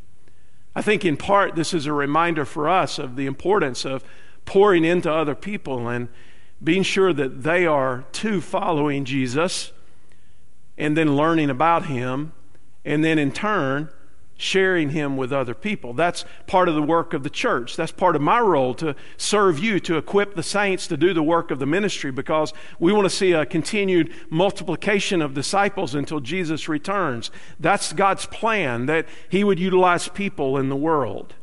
I 0.76 0.82
think 0.82 1.06
in 1.06 1.18
part 1.18 1.56
this 1.56 1.74
is 1.74 1.86
a 1.86 1.94
reminder 1.94 2.46
for 2.46 2.68
us 2.68 3.00
of 3.00 3.16
the 3.16 3.26
importance 3.26 3.86
of 3.86 4.04
pouring 4.44 4.84
into 4.84 5.12
other 5.12 5.36
people 5.36 5.88
and 5.88 6.10
being 6.64 6.84
sure 6.84 7.14
that 7.14 7.44
they 7.44 7.66
are 7.66 8.06
too 8.12 8.42
following 8.42 9.06
Jesus 9.06 9.72
and 10.78 10.96
then 10.98 11.16
learning 11.16 11.50
about 11.50 11.86
him 11.86 12.34
and 12.84 13.04
then 13.04 13.18
in 13.18 13.32
turn 13.32 13.90
sharing 14.38 14.90
him 14.90 15.16
with 15.18 15.32
other 15.32 15.54
people. 15.54 15.94
That's 15.94 16.26
part 16.48 16.68
of 16.68 16.76
the 16.76 16.82
work 16.82 17.14
of 17.14 17.24
the 17.24 17.30
church. 17.30 17.76
That's 17.76 17.92
part 17.92 18.16
of 18.16 18.22
my 18.22 18.40
role 18.40 18.74
to 18.76 18.96
serve 19.18 19.60
you, 19.60 19.80
to 19.82 19.98
equip 19.98 20.36
the 20.36 20.44
saints 20.44 20.88
to 20.88 20.98
do 20.98 21.14
the 21.14 21.24
work 21.24 21.52
of 21.52 21.60
the 21.60 21.66
ministry 21.66 22.12
because 22.12 22.54
we 22.80 22.92
want 22.92 23.06
to 23.06 23.16
see 23.16 23.32
a 23.32 23.46
continued 23.46 24.14
multiplication 24.30 25.22
of 25.22 25.34
disciples 25.34 25.96
until 25.96 26.20
Jesus 26.20 26.68
returns. 26.68 27.32
That's 27.60 27.94
God's 27.94 28.26
plan 28.26 28.88
that 28.88 29.08
he 29.30 29.44
would 29.44 29.60
utilize 29.60 30.10
people 30.10 30.58
in 30.58 30.70
the 30.70 30.76
world. 30.76 31.36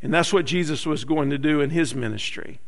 And 0.00 0.14
that's 0.14 0.32
what 0.32 0.46
Jesus 0.46 0.86
was 0.86 1.04
going 1.04 1.30
to 1.30 1.38
do 1.38 1.60
in 1.60 1.70
his 1.70 1.94
ministry. 1.94 2.60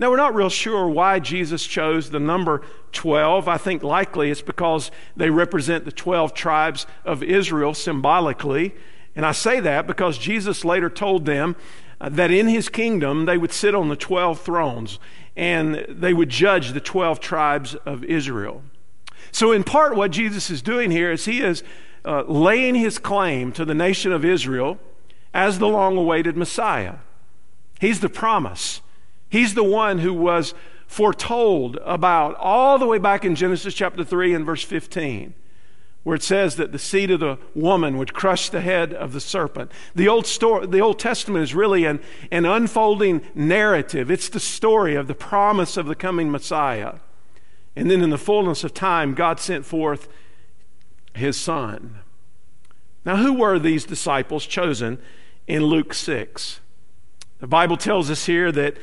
Now, 0.00 0.10
we're 0.10 0.16
not 0.16 0.34
real 0.34 0.48
sure 0.48 0.88
why 0.88 1.18
Jesus 1.18 1.66
chose 1.66 2.10
the 2.10 2.20
number 2.20 2.62
12. 2.92 3.48
I 3.48 3.58
think 3.58 3.82
likely 3.82 4.30
it's 4.30 4.42
because 4.42 4.92
they 5.16 5.28
represent 5.28 5.84
the 5.84 5.92
12 5.92 6.34
tribes 6.34 6.86
of 7.04 7.22
Israel 7.22 7.74
symbolically. 7.74 8.74
And 9.16 9.26
I 9.26 9.32
say 9.32 9.58
that 9.58 9.88
because 9.88 10.16
Jesus 10.16 10.64
later 10.64 10.88
told 10.88 11.26
them 11.26 11.56
uh, 12.00 12.08
that 12.10 12.30
in 12.30 12.46
his 12.46 12.68
kingdom 12.68 13.24
they 13.24 13.36
would 13.36 13.52
sit 13.52 13.74
on 13.74 13.88
the 13.88 13.96
12 13.96 14.40
thrones 14.40 15.00
and 15.36 15.84
they 15.88 16.14
would 16.14 16.28
judge 16.28 16.72
the 16.72 16.80
12 16.80 17.18
tribes 17.18 17.74
of 17.74 18.04
Israel. 18.04 18.62
So, 19.32 19.52
in 19.52 19.64
part, 19.64 19.96
what 19.96 20.12
Jesus 20.12 20.48
is 20.48 20.62
doing 20.62 20.90
here 20.90 21.10
is 21.10 21.24
he 21.24 21.42
is 21.42 21.62
uh, 22.04 22.22
laying 22.22 22.76
his 22.76 22.98
claim 22.98 23.52
to 23.52 23.64
the 23.64 23.74
nation 23.74 24.12
of 24.12 24.24
Israel 24.24 24.78
as 25.34 25.58
the 25.58 25.68
long 25.68 25.96
awaited 25.96 26.36
Messiah. 26.36 26.96
He's 27.80 28.00
the 28.00 28.08
promise. 28.08 28.80
He's 29.28 29.54
the 29.54 29.64
one 29.64 29.98
who 29.98 30.14
was 30.14 30.54
foretold 30.86 31.76
about 31.84 32.34
all 32.36 32.78
the 32.78 32.86
way 32.86 32.98
back 32.98 33.24
in 33.24 33.34
Genesis 33.34 33.74
chapter 33.74 34.02
3 34.02 34.34
and 34.34 34.46
verse 34.46 34.62
15, 34.64 35.34
where 36.02 36.16
it 36.16 36.22
says 36.22 36.56
that 36.56 36.72
the 36.72 36.78
seed 36.78 37.10
of 37.10 37.20
the 37.20 37.38
woman 37.54 37.98
would 37.98 38.14
crush 38.14 38.48
the 38.48 38.62
head 38.62 38.94
of 38.94 39.12
the 39.12 39.20
serpent. 39.20 39.70
The 39.94 40.08
Old, 40.08 40.26
story, 40.26 40.66
the 40.66 40.80
Old 40.80 40.98
Testament 40.98 41.42
is 41.42 41.54
really 41.54 41.84
an, 41.84 42.00
an 42.32 42.46
unfolding 42.46 43.20
narrative, 43.34 44.10
it's 44.10 44.30
the 44.30 44.40
story 44.40 44.94
of 44.94 45.06
the 45.06 45.14
promise 45.14 45.76
of 45.76 45.86
the 45.86 45.94
coming 45.94 46.30
Messiah. 46.30 46.94
And 47.76 47.90
then 47.90 48.02
in 48.02 48.10
the 48.10 48.18
fullness 48.18 48.64
of 48.64 48.74
time, 48.74 49.14
God 49.14 49.38
sent 49.38 49.64
forth 49.64 50.08
his 51.14 51.36
Son. 51.36 52.00
Now, 53.04 53.16
who 53.16 53.34
were 53.34 53.58
these 53.58 53.84
disciples 53.84 54.46
chosen 54.46 54.98
in 55.46 55.64
Luke 55.64 55.94
6? 55.94 56.60
The 57.40 57.46
Bible 57.46 57.76
tells 57.76 58.10
us 58.10 58.26
here 58.26 58.50
that 58.52 58.76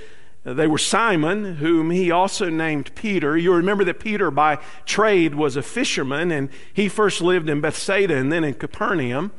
they 0.53 0.67
were 0.67 0.77
Simon, 0.77 1.55
whom 1.55 1.89
he 1.89 2.11
also 2.11 2.49
named 2.49 2.93
Peter. 2.93 3.35
You 3.35 3.53
remember 3.53 3.83
that 3.85 3.99
Peter, 3.99 4.29
by 4.29 4.59
trade, 4.85 5.33
was 5.33 5.55
a 5.55 5.63
fisherman, 5.63 6.31
and 6.31 6.49
he 6.71 6.87
first 6.87 7.19
lived 7.19 7.49
in 7.49 7.61
Bethsaida 7.61 8.15
and 8.15 8.31
then 8.31 8.43
in 8.43 8.53
Capernaum. 8.53 9.31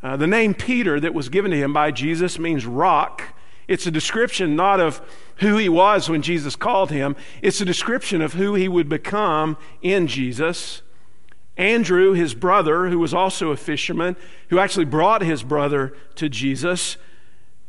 Uh, 0.00 0.16
the 0.16 0.28
name 0.28 0.54
Peter 0.54 1.00
that 1.00 1.12
was 1.12 1.28
given 1.28 1.50
to 1.50 1.56
him 1.56 1.72
by 1.72 1.90
Jesus 1.90 2.38
means 2.38 2.66
rock. 2.66 3.34
It's 3.66 3.86
a 3.86 3.90
description 3.90 4.54
not 4.54 4.78
of 4.78 5.00
who 5.38 5.56
he 5.56 5.68
was 5.68 6.08
when 6.08 6.22
Jesus 6.22 6.54
called 6.54 6.90
him, 6.90 7.16
it's 7.42 7.60
a 7.60 7.64
description 7.64 8.22
of 8.22 8.34
who 8.34 8.54
he 8.54 8.68
would 8.68 8.88
become 8.88 9.56
in 9.82 10.06
Jesus. 10.06 10.82
Andrew, 11.56 12.12
his 12.12 12.34
brother, 12.34 12.88
who 12.88 12.98
was 12.98 13.14
also 13.14 13.50
a 13.50 13.56
fisherman, 13.56 14.16
who 14.50 14.58
actually 14.58 14.84
brought 14.84 15.22
his 15.22 15.42
brother 15.42 15.96
to 16.16 16.28
Jesus, 16.28 16.96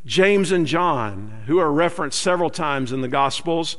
James 0.06 0.52
and 0.52 0.68
John, 0.68 1.44
who 1.48 1.58
are 1.60 1.72
referenced 1.72 2.22
several 2.22 2.50
times 2.50 2.92
in 2.92 3.02
the 3.02 3.08
Gospels, 3.08 3.78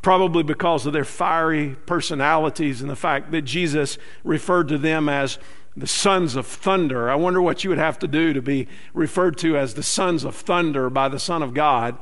probably 0.00 0.42
because 0.42 0.86
of 0.86 0.92
their 0.92 1.04
fiery 1.04 1.76
personalities 1.86 2.80
and 2.80 2.88
the 2.88 2.96
fact 2.96 3.30
that 3.32 3.42
Jesus 3.42 3.98
referred 4.24 4.68
to 4.68 4.78
them 4.78 5.08
as 5.08 5.38
the 5.76 5.86
sons 5.86 6.36
of 6.36 6.46
thunder. 6.46 7.10
I 7.10 7.16
wonder 7.16 7.42
what 7.42 7.62
you 7.62 7.70
would 7.70 7.78
have 7.78 7.98
to 7.98 8.08
do 8.08 8.32
to 8.32 8.40
be 8.40 8.66
referred 8.94 9.36
to 9.38 9.58
as 9.58 9.74
the 9.74 9.82
sons 9.82 10.24
of 10.24 10.34
thunder 10.34 10.88
by 10.88 11.08
the 11.08 11.18
Son 11.18 11.42
of 11.42 11.52
God. 11.52 11.98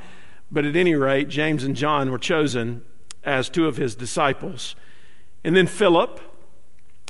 But 0.50 0.64
at 0.64 0.76
any 0.76 0.94
rate, 0.94 1.28
James 1.28 1.64
and 1.64 1.74
John 1.74 2.12
were 2.12 2.18
chosen 2.18 2.82
as 3.24 3.48
two 3.48 3.66
of 3.66 3.76
his 3.76 3.96
disciples. 3.96 4.76
And 5.42 5.56
then 5.56 5.66
Philip, 5.66 6.20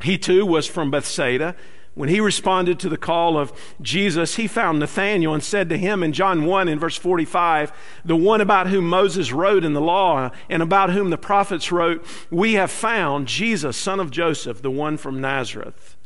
he 0.02 0.16
too 0.16 0.46
was 0.46 0.66
from 0.66 0.90
Bethsaida. 0.90 1.54
When 1.94 2.08
he 2.08 2.18
responded 2.18 2.80
to 2.80 2.88
the 2.88 2.96
call 2.96 3.38
of 3.38 3.52
Jesus, 3.80 4.34
he 4.34 4.48
found 4.48 4.80
Nathanael 4.80 5.32
and 5.32 5.42
said 5.42 5.68
to 5.68 5.78
him 5.78 6.02
in 6.02 6.12
John 6.12 6.44
1 6.44 6.68
in 6.68 6.78
verse 6.78 6.96
45, 6.96 7.72
the 8.04 8.16
one 8.16 8.40
about 8.40 8.66
whom 8.66 8.88
Moses 8.88 9.32
wrote 9.32 9.64
in 9.64 9.74
the 9.74 9.80
law 9.80 10.30
and 10.48 10.60
about 10.60 10.90
whom 10.90 11.10
the 11.10 11.18
prophets 11.18 11.70
wrote, 11.70 12.04
we 12.30 12.54
have 12.54 12.72
found 12.72 13.28
Jesus, 13.28 13.76
son 13.76 14.00
of 14.00 14.10
Joseph, 14.10 14.60
the 14.60 14.72
one 14.72 14.96
from 14.96 15.20
Nazareth. 15.20 15.96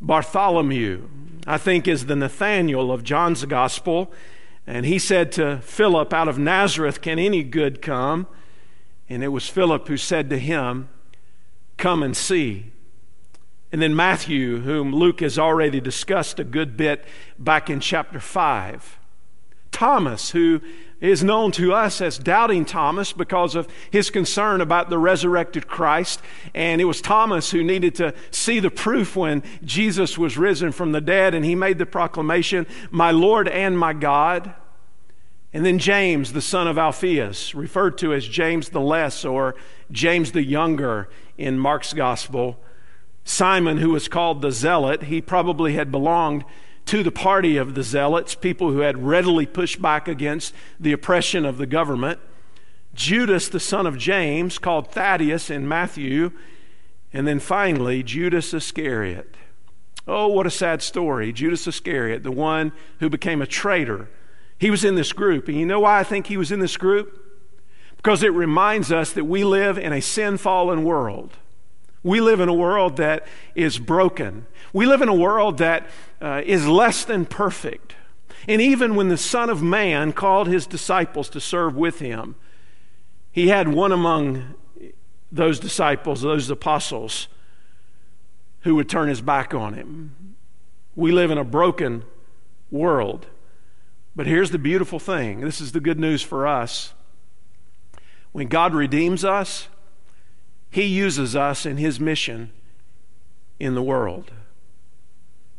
Bartholomew, 0.00 1.08
I 1.46 1.58
think, 1.58 1.88
is 1.88 2.06
the 2.06 2.16
Nathanael 2.16 2.92
of 2.92 3.02
John's 3.02 3.44
gospel. 3.44 4.12
And 4.66 4.86
he 4.86 4.98
said 5.00 5.32
to 5.32 5.58
Philip, 5.62 6.12
Out 6.12 6.28
of 6.28 6.38
Nazareth 6.38 7.00
can 7.00 7.18
any 7.18 7.42
good 7.42 7.82
come? 7.82 8.28
And 9.08 9.24
it 9.24 9.28
was 9.28 9.48
Philip 9.48 9.88
who 9.88 9.96
said 9.96 10.30
to 10.30 10.38
him, 10.38 10.88
Come 11.76 12.02
and 12.04 12.16
see. 12.16 12.70
And 13.72 13.80
then 13.80 13.94
Matthew, 13.94 14.60
whom 14.60 14.94
Luke 14.94 15.20
has 15.20 15.38
already 15.38 15.80
discussed 15.80 16.40
a 16.40 16.44
good 16.44 16.76
bit 16.76 17.04
back 17.38 17.70
in 17.70 17.80
chapter 17.80 18.18
5. 18.18 18.98
Thomas, 19.70 20.30
who 20.30 20.60
is 21.00 21.24
known 21.24 21.50
to 21.52 21.72
us 21.72 22.00
as 22.00 22.18
Doubting 22.18 22.64
Thomas 22.64 23.12
because 23.12 23.54
of 23.54 23.68
his 23.90 24.10
concern 24.10 24.60
about 24.60 24.90
the 24.90 24.98
resurrected 24.98 25.66
Christ. 25.66 26.20
And 26.54 26.80
it 26.80 26.84
was 26.84 27.00
Thomas 27.00 27.50
who 27.50 27.64
needed 27.64 27.94
to 27.96 28.14
see 28.30 28.60
the 28.60 28.70
proof 28.70 29.16
when 29.16 29.42
Jesus 29.64 30.18
was 30.18 30.36
risen 30.36 30.72
from 30.72 30.92
the 30.92 31.00
dead, 31.00 31.34
and 31.34 31.44
he 31.44 31.54
made 31.54 31.78
the 31.78 31.86
proclamation, 31.86 32.66
My 32.90 33.10
Lord 33.10 33.48
and 33.48 33.78
my 33.78 33.92
God. 33.92 34.54
And 35.52 35.64
then 35.64 35.78
James, 35.78 36.32
the 36.32 36.42
son 36.42 36.68
of 36.68 36.78
Alphaeus, 36.78 37.54
referred 37.54 37.98
to 37.98 38.12
as 38.12 38.28
James 38.28 38.68
the 38.68 38.80
Less 38.80 39.24
or 39.24 39.56
James 39.90 40.32
the 40.32 40.44
Younger 40.44 41.08
in 41.38 41.58
Mark's 41.58 41.92
Gospel 41.92 42.58
Simon, 43.24 43.78
who 43.78 43.90
was 43.90 44.08
called 44.08 44.42
the 44.42 44.52
Zealot, 44.52 45.04
he 45.04 45.20
probably 45.20 45.74
had 45.74 45.92
belonged 45.92 46.44
to 46.86 47.02
the 47.02 47.12
party 47.12 47.56
of 47.56 47.74
the 47.74 47.82
Zealots, 47.82 48.34
people 48.34 48.72
who 48.72 48.80
had 48.80 49.06
readily 49.06 49.46
pushed 49.46 49.80
back 49.80 50.08
against 50.08 50.54
the 50.78 50.92
oppression 50.92 51.44
of 51.44 51.58
the 51.58 51.66
government. 51.66 52.18
Judas, 52.94 53.48
the 53.48 53.60
son 53.60 53.86
of 53.86 53.98
James, 53.98 54.58
called 54.58 54.90
Thaddeus 54.90 55.50
in 55.50 55.68
Matthew. 55.68 56.32
And 57.12 57.26
then 57.26 57.38
finally, 57.38 58.02
Judas 58.02 58.52
Iscariot. 58.52 59.36
Oh, 60.06 60.28
what 60.28 60.46
a 60.46 60.50
sad 60.50 60.82
story. 60.82 61.32
Judas 61.32 61.66
Iscariot, 61.66 62.22
the 62.22 62.32
one 62.32 62.72
who 62.98 63.08
became 63.08 63.42
a 63.42 63.46
traitor. 63.46 64.08
He 64.58 64.70
was 64.70 64.84
in 64.84 64.96
this 64.96 65.12
group. 65.12 65.48
And 65.48 65.56
you 65.56 65.66
know 65.66 65.80
why 65.80 66.00
I 66.00 66.04
think 66.04 66.26
he 66.26 66.36
was 66.36 66.50
in 66.50 66.60
this 66.60 66.76
group? 66.76 67.16
Because 67.96 68.22
it 68.22 68.32
reminds 68.32 68.90
us 68.90 69.12
that 69.12 69.24
we 69.24 69.44
live 69.44 69.78
in 69.78 69.92
a 69.92 70.00
sin 70.00 70.36
fallen 70.36 70.84
world. 70.84 71.36
We 72.02 72.20
live 72.20 72.40
in 72.40 72.48
a 72.48 72.54
world 72.54 72.96
that 72.96 73.26
is 73.54 73.78
broken. 73.78 74.46
We 74.72 74.86
live 74.86 75.02
in 75.02 75.08
a 75.08 75.14
world 75.14 75.58
that 75.58 75.86
uh, 76.20 76.42
is 76.44 76.66
less 76.66 77.04
than 77.04 77.26
perfect. 77.26 77.94
And 78.48 78.60
even 78.60 78.94
when 78.94 79.08
the 79.08 79.18
Son 79.18 79.50
of 79.50 79.62
Man 79.62 80.12
called 80.12 80.48
his 80.48 80.66
disciples 80.66 81.28
to 81.30 81.40
serve 81.40 81.76
with 81.76 81.98
him, 81.98 82.36
he 83.30 83.48
had 83.48 83.68
one 83.68 83.92
among 83.92 84.54
those 85.30 85.60
disciples, 85.60 86.22
those 86.22 86.48
apostles, 86.50 87.28
who 88.60 88.74
would 88.74 88.88
turn 88.88 89.08
his 89.08 89.20
back 89.20 89.54
on 89.54 89.74
him. 89.74 90.36
We 90.96 91.12
live 91.12 91.30
in 91.30 91.38
a 91.38 91.44
broken 91.44 92.04
world. 92.70 93.26
But 94.16 94.26
here's 94.26 94.50
the 94.50 94.58
beautiful 94.58 94.98
thing 94.98 95.40
this 95.40 95.60
is 95.60 95.72
the 95.72 95.80
good 95.80 95.98
news 95.98 96.22
for 96.22 96.46
us. 96.46 96.94
When 98.32 98.48
God 98.48 98.74
redeems 98.74 99.24
us, 99.24 99.68
he 100.70 100.84
uses 100.84 101.34
us 101.34 101.66
in 101.66 101.76
His 101.76 101.98
mission 101.98 102.52
in 103.58 103.74
the 103.74 103.82
world. 103.82 104.30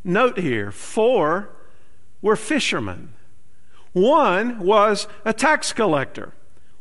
Note 0.03 0.39
here, 0.39 0.71
four 0.71 1.49
were 2.21 2.35
fishermen. 2.35 3.13
One 3.93 4.59
was 4.59 5.07
a 5.25 5.33
tax 5.33 5.73
collector. 5.73 6.33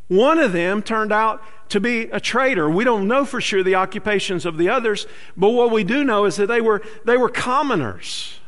One 0.09 0.39
of 0.39 0.53
them 0.53 0.83
turned 0.83 1.13
out 1.13 1.43
to 1.71 1.81
be 1.81 2.03
a 2.05 2.21
traitor. 2.21 2.69
We 2.71 2.85
don't 2.85 3.07
know 3.07 3.25
for 3.25 3.41
sure 3.41 3.63
the 3.63 3.77
occupations 3.77 4.47
of 4.47 4.59
the 4.59 4.69
others, 4.69 5.07
but 5.37 5.51
what 5.51 5.71
we 5.71 5.85
do 5.85 6.03
know 6.03 6.25
is 6.25 6.37
that 6.37 6.47
they 6.47 6.61
were, 6.61 6.83
they 7.05 7.17
were 7.17 7.29
commoners. 7.29 8.39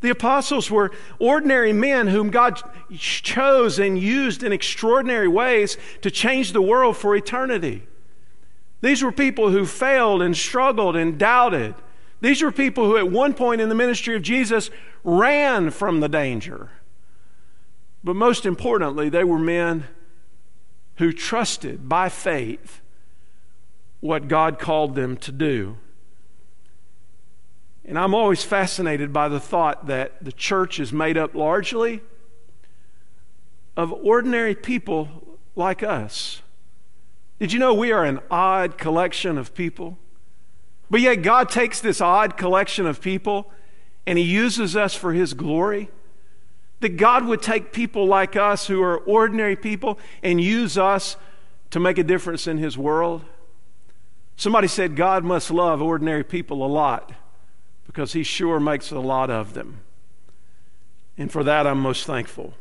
The 0.00 0.10
apostles 0.10 0.70
were 0.70 0.92
ordinary 1.18 1.72
men 1.72 2.08
whom 2.08 2.30
God 2.30 2.60
chose 2.96 3.78
and 3.78 3.98
used 3.98 4.42
in 4.42 4.52
extraordinary 4.52 5.28
ways 5.28 5.76
to 6.02 6.10
change 6.10 6.52
the 6.52 6.62
world 6.62 6.96
for 6.96 7.16
eternity. 7.16 7.86
These 8.80 9.02
were 9.02 9.12
people 9.12 9.50
who 9.50 9.66
failed 9.66 10.22
and 10.22 10.36
struggled 10.36 10.96
and 10.96 11.18
doubted. 11.18 11.74
These 12.20 12.42
were 12.42 12.52
people 12.52 12.86
who, 12.86 12.96
at 12.96 13.10
one 13.10 13.34
point 13.34 13.60
in 13.60 13.68
the 13.68 13.74
ministry 13.74 14.16
of 14.16 14.22
Jesus, 14.22 14.70
ran 15.04 15.70
from 15.70 16.00
the 16.00 16.08
danger. 16.08 16.70
But 18.04 18.14
most 18.14 18.46
importantly, 18.46 19.08
they 19.08 19.24
were 19.24 19.38
men 19.38 19.84
who 20.96 21.12
trusted 21.12 21.88
by 21.88 22.08
faith 22.08 22.80
what 24.00 24.28
God 24.28 24.58
called 24.58 24.94
them 24.94 25.16
to 25.18 25.32
do. 25.32 25.76
And 27.84 27.98
I'm 27.98 28.14
always 28.14 28.44
fascinated 28.44 29.12
by 29.12 29.28
the 29.28 29.40
thought 29.40 29.86
that 29.86 30.22
the 30.22 30.32
church 30.32 30.78
is 30.78 30.92
made 30.92 31.16
up 31.16 31.34
largely 31.34 32.02
of 33.76 33.92
ordinary 33.92 34.54
people 34.54 35.38
like 35.56 35.82
us. 35.82 36.42
Did 37.38 37.52
you 37.52 37.58
know 37.58 37.74
we 37.74 37.92
are 37.92 38.04
an 38.04 38.20
odd 38.30 38.78
collection 38.78 39.38
of 39.38 39.54
people? 39.54 39.96
But 40.90 41.00
yet, 41.00 41.16
God 41.16 41.48
takes 41.48 41.80
this 41.80 42.00
odd 42.00 42.36
collection 42.36 42.86
of 42.86 43.00
people 43.00 43.50
and 44.06 44.18
He 44.18 44.24
uses 44.24 44.74
us 44.74 44.94
for 44.94 45.12
His 45.12 45.34
glory. 45.34 45.90
That 46.80 46.96
God 46.96 47.26
would 47.26 47.42
take 47.42 47.72
people 47.72 48.06
like 48.06 48.36
us 48.36 48.68
who 48.68 48.82
are 48.82 48.98
ordinary 48.98 49.56
people 49.56 49.98
and 50.22 50.40
use 50.40 50.78
us 50.78 51.16
to 51.70 51.80
make 51.80 51.98
a 51.98 52.04
difference 52.04 52.46
in 52.46 52.58
His 52.58 52.78
world. 52.78 53.24
Somebody 54.36 54.68
said 54.68 54.96
God 54.96 55.24
must 55.24 55.50
love 55.50 55.82
ordinary 55.82 56.24
people 56.24 56.64
a 56.64 56.68
lot 56.68 57.12
because 57.86 58.12
He 58.12 58.22
sure 58.22 58.60
makes 58.60 58.90
a 58.90 59.00
lot 59.00 59.30
of 59.30 59.54
them. 59.54 59.80
And 61.18 61.30
for 61.30 61.42
that, 61.44 61.66
I'm 61.66 61.80
most 61.80 62.06
thankful. 62.06 62.54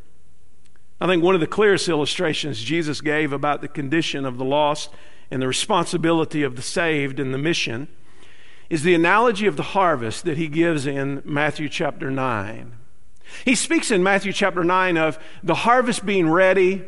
I 1.00 1.06
think 1.06 1.24
one 1.24 1.36
of 1.36 1.42
the 1.42 1.48
clearest 1.48 1.88
illustrations 1.90 2.64
Jesus 2.64 3.02
gave 3.02 3.32
about 3.32 3.62
the 3.62 3.68
condition 3.68 4.26
of 4.26 4.38
the 4.38 4.46
lost 4.46 4.90
and 5.30 5.42
the 5.42 5.48
responsibility 5.48 6.42
of 6.42 6.56
the 6.56 6.62
saved 6.62 7.20
and 7.20 7.34
the 7.34 7.38
mission 7.38 7.88
is 8.70 8.84
the 8.84 8.96
analogy 8.96 9.46
of 9.46 9.58
the 9.58 9.64
harvest 9.64 10.26
that 10.26 10.38
he 10.38 10.48
gives 10.48 10.88
in 10.88 11.22
Matthew 11.24 11.70
chapter 11.70 12.10
9. 12.10 12.74
He 13.46 13.56
speaks 13.56 13.92
in 13.92 14.04
Matthew 14.04 14.34
chapter 14.34 14.64
9 14.64 14.98
of 14.98 15.20
the 15.44 15.56
harvest 15.56 16.06
being 16.06 16.30
ready 16.30 16.84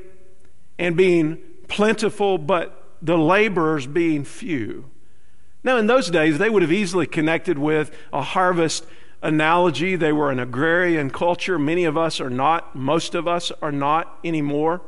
and 0.78 0.98
being 0.98 1.38
plentiful, 1.68 2.38
but 2.38 2.96
the 3.02 3.18
laborers 3.18 3.86
being 3.86 4.24
few. 4.24 4.90
Now, 5.64 5.78
in 5.78 5.88
those 5.88 6.10
days, 6.10 6.38
they 6.38 6.50
would 6.50 6.62
have 6.62 6.72
easily 6.72 7.06
connected 7.06 7.60
with 7.60 7.96
a 8.12 8.22
harvest 8.22 8.86
analogy. 9.22 9.96
They 9.96 10.12
were 10.12 10.32
an 10.32 10.40
agrarian 10.40 11.10
culture. 11.10 11.60
Many 11.60 11.86
of 11.86 11.98
us 11.98 12.20
are 12.20 12.30
not, 12.30 12.76
most 12.76 13.16
of 13.16 13.28
us 13.28 13.52
are 13.62 13.72
not 13.72 14.20
anymore. 14.24 14.82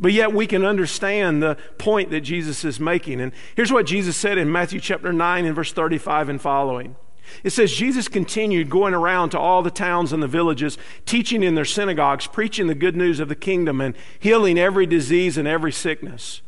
But 0.00 0.12
yet 0.12 0.32
we 0.32 0.46
can 0.46 0.64
understand 0.64 1.42
the 1.42 1.56
point 1.78 2.10
that 2.10 2.22
Jesus 2.22 2.64
is 2.64 2.80
making. 2.80 3.20
And 3.20 3.32
here's 3.54 3.72
what 3.72 3.86
Jesus 3.86 4.16
said 4.16 4.38
in 4.38 4.50
Matthew 4.50 4.80
chapter 4.80 5.12
9 5.12 5.44
and 5.44 5.54
verse 5.54 5.72
35 5.72 6.28
and 6.28 6.40
following. 6.40 6.96
It 7.44 7.50
says, 7.50 7.72
Jesus 7.72 8.08
continued 8.08 8.68
going 8.68 8.94
around 8.94 9.30
to 9.30 9.38
all 9.38 9.62
the 9.62 9.70
towns 9.70 10.12
and 10.12 10.22
the 10.22 10.28
villages, 10.28 10.76
teaching 11.06 11.42
in 11.42 11.54
their 11.54 11.64
synagogues, 11.64 12.26
preaching 12.26 12.66
the 12.66 12.74
good 12.74 12.96
news 12.96 13.20
of 13.20 13.28
the 13.28 13.36
kingdom, 13.36 13.80
and 13.80 13.94
healing 14.18 14.58
every 14.58 14.86
disease 14.86 15.38
and 15.38 15.48
every 15.48 15.72
sickness. 15.72 16.42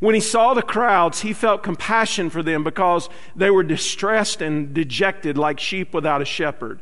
When 0.00 0.14
he 0.14 0.20
saw 0.20 0.54
the 0.54 0.62
crowds, 0.62 1.20
he 1.20 1.32
felt 1.32 1.62
compassion 1.62 2.30
for 2.30 2.42
them 2.42 2.64
because 2.64 3.08
they 3.34 3.50
were 3.50 3.62
distressed 3.62 4.42
and 4.42 4.72
dejected 4.74 5.38
like 5.38 5.60
sheep 5.60 5.94
without 5.94 6.22
a 6.22 6.26
shepherd. 6.26 6.80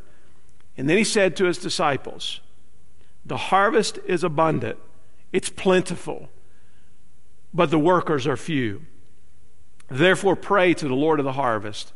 And 0.76 0.88
then 0.88 0.99
he 0.99 1.04
said 1.04 1.37
to 1.37 1.45
his 1.45 1.59
disciples, 1.59 2.40
The 3.25 3.37
harvest 3.37 3.99
is 4.07 4.25
abundant, 4.25 4.78
it's 5.33 5.50
plentiful, 5.50 6.28
but 7.52 7.71
the 7.71 7.78
workers 7.78 8.26
are 8.26 8.37
few. 8.37 8.83
Therefore, 9.88 10.37
pray 10.37 10.73
to 10.75 10.88
the 10.88 10.95
Lord 10.95 11.19
of 11.19 11.25
the 11.25 11.33
harvest 11.33 11.92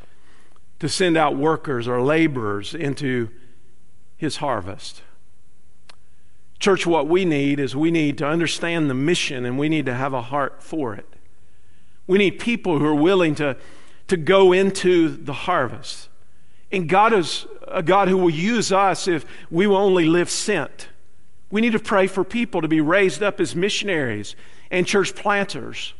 to 0.81 0.89
send 0.89 1.17
out 1.17 1.37
workers 1.37 1.87
or 1.87 2.03
laborers 2.03 2.75
into 2.75 3.31
his 4.17 4.37
harvest. 4.37 5.03
Church, 6.65 6.87
what 6.87 7.09
we 7.09 7.27
need 7.27 7.61
is 7.61 7.77
we 7.77 7.91
need 7.91 8.17
to 8.17 8.27
understand 8.27 8.89
the 8.89 8.95
mission 8.95 9.45
and 9.45 9.59
we 9.59 9.69
need 9.69 9.85
to 9.85 9.93
have 9.93 10.15
a 10.15 10.23
heart 10.23 10.63
for 10.63 10.95
it. 10.95 11.07
We 12.07 12.17
need 12.17 12.39
people 12.39 12.79
who 12.79 12.87
are 12.87 12.95
willing 12.95 13.35
to, 13.35 13.59
to 14.09 14.17
go 14.17 14.51
into 14.53 15.11
the 15.11 15.35
harvest. 15.35 16.09
And 16.73 16.89
God 16.89 17.13
is 17.13 17.45
a 17.69 17.83
God 17.83 18.09
who 18.09 18.17
will 18.17 18.31
use 18.31 18.73
us 18.73 19.07
if 19.07 19.27
we 19.51 19.67
will 19.67 19.77
only 19.77 20.07
live 20.07 20.31
sent. 20.31 20.89
We 21.51 21.61
need 21.61 21.73
to 21.73 21.79
pray 21.79 22.07
for 22.07 22.25
people 22.25 22.63
to 22.63 22.69
be 22.69 22.81
raised 22.81 23.23
up 23.23 23.41
as 23.41 23.55
missionaries 23.55 24.35
and 24.71 24.87
church 24.87 25.15
planters. 25.15 25.93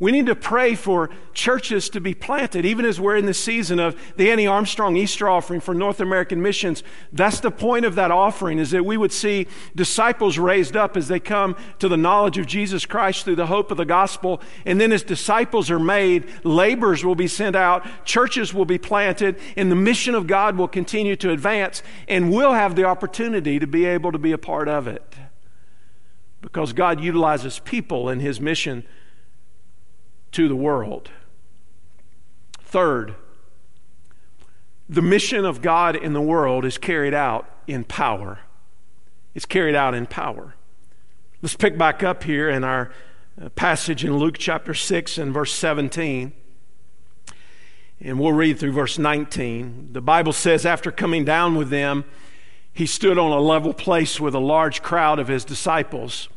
We 0.00 0.12
need 0.12 0.26
to 0.26 0.34
pray 0.34 0.76
for 0.76 1.10
churches 1.34 1.90
to 1.90 2.00
be 2.00 2.14
planted, 2.14 2.64
even 2.64 2.86
as 2.86 2.98
we're 2.98 3.18
in 3.18 3.26
the 3.26 3.34
season 3.34 3.78
of 3.78 3.94
the 4.16 4.30
Annie 4.30 4.46
Armstrong 4.46 4.96
Easter 4.96 5.28
offering 5.28 5.60
for 5.60 5.74
North 5.74 6.00
American 6.00 6.40
missions. 6.40 6.82
That's 7.12 7.40
the 7.40 7.50
point 7.50 7.84
of 7.84 7.96
that 7.96 8.10
offering, 8.10 8.58
is 8.58 8.70
that 8.70 8.86
we 8.86 8.96
would 8.96 9.12
see 9.12 9.46
disciples 9.76 10.38
raised 10.38 10.74
up 10.74 10.96
as 10.96 11.08
they 11.08 11.20
come 11.20 11.54
to 11.80 11.88
the 11.88 11.98
knowledge 11.98 12.38
of 12.38 12.46
Jesus 12.46 12.86
Christ 12.86 13.26
through 13.26 13.36
the 13.36 13.48
hope 13.48 13.70
of 13.70 13.76
the 13.76 13.84
gospel. 13.84 14.40
And 14.64 14.80
then 14.80 14.90
as 14.90 15.02
disciples 15.02 15.70
are 15.70 15.78
made, 15.78 16.26
laborers 16.44 17.04
will 17.04 17.14
be 17.14 17.28
sent 17.28 17.54
out, 17.54 17.86
churches 18.06 18.54
will 18.54 18.64
be 18.64 18.78
planted, 18.78 19.38
and 19.54 19.70
the 19.70 19.76
mission 19.76 20.14
of 20.14 20.26
God 20.26 20.56
will 20.56 20.66
continue 20.66 21.14
to 21.16 21.30
advance, 21.30 21.82
and 22.08 22.32
we'll 22.32 22.54
have 22.54 22.74
the 22.74 22.84
opportunity 22.84 23.58
to 23.58 23.66
be 23.66 23.84
able 23.84 24.12
to 24.12 24.18
be 24.18 24.32
a 24.32 24.38
part 24.38 24.66
of 24.66 24.88
it. 24.88 25.14
Because 26.40 26.72
God 26.72 27.02
utilizes 27.02 27.58
people 27.58 28.08
in 28.08 28.20
His 28.20 28.40
mission 28.40 28.86
to 30.32 30.48
the 30.48 30.56
world. 30.56 31.10
Third, 32.62 33.14
the 34.88 35.02
mission 35.02 35.44
of 35.44 35.62
God 35.62 35.96
in 35.96 36.12
the 36.12 36.20
world 36.20 36.64
is 36.64 36.78
carried 36.78 37.14
out 37.14 37.48
in 37.66 37.84
power. 37.84 38.40
It's 39.34 39.46
carried 39.46 39.74
out 39.74 39.94
in 39.94 40.06
power. 40.06 40.54
Let's 41.42 41.56
pick 41.56 41.78
back 41.78 42.02
up 42.02 42.24
here 42.24 42.50
in 42.50 42.64
our 42.64 42.92
uh, 43.40 43.48
passage 43.50 44.04
in 44.04 44.16
Luke 44.16 44.36
chapter 44.38 44.74
6 44.74 45.18
and 45.18 45.32
verse 45.32 45.52
17. 45.52 46.32
And 48.00 48.18
we'll 48.18 48.32
read 48.32 48.58
through 48.58 48.72
verse 48.72 48.98
19. 48.98 49.90
The 49.92 50.00
Bible 50.00 50.32
says, 50.32 50.66
After 50.66 50.90
coming 50.90 51.24
down 51.24 51.54
with 51.54 51.70
them, 51.70 52.04
he 52.72 52.86
stood 52.86 53.18
on 53.18 53.30
a 53.30 53.40
level 53.40 53.74
place 53.74 54.20
with 54.20 54.34
a 54.34 54.40
large 54.40 54.82
crowd 54.82 55.18
of 55.18 55.28
his 55.28 55.44
disciples 55.44 56.28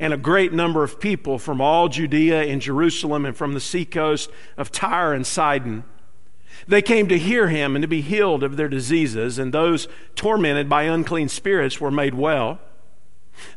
and 0.00 0.12
a 0.12 0.18
great 0.18 0.52
number 0.52 0.84
of 0.84 1.00
people 1.00 1.38
from 1.38 1.60
all 1.60 1.88
Judea 1.88 2.44
and 2.44 2.60
Jerusalem 2.60 3.24
and 3.24 3.36
from 3.36 3.54
the 3.54 3.60
seacoast 3.60 4.30
of 4.56 4.70
Tyre 4.70 5.12
and 5.12 5.26
Sidon. 5.26 5.84
They 6.66 6.82
came 6.82 7.08
to 7.08 7.18
hear 7.18 7.48
him 7.48 7.76
and 7.76 7.82
to 7.82 7.88
be 7.88 8.00
healed 8.00 8.42
of 8.42 8.56
their 8.56 8.68
diseases, 8.68 9.38
and 9.38 9.52
those 9.52 9.88
tormented 10.14 10.68
by 10.68 10.84
unclean 10.84 11.28
spirits 11.28 11.80
were 11.80 11.90
made 11.90 12.14
well. 12.14 12.60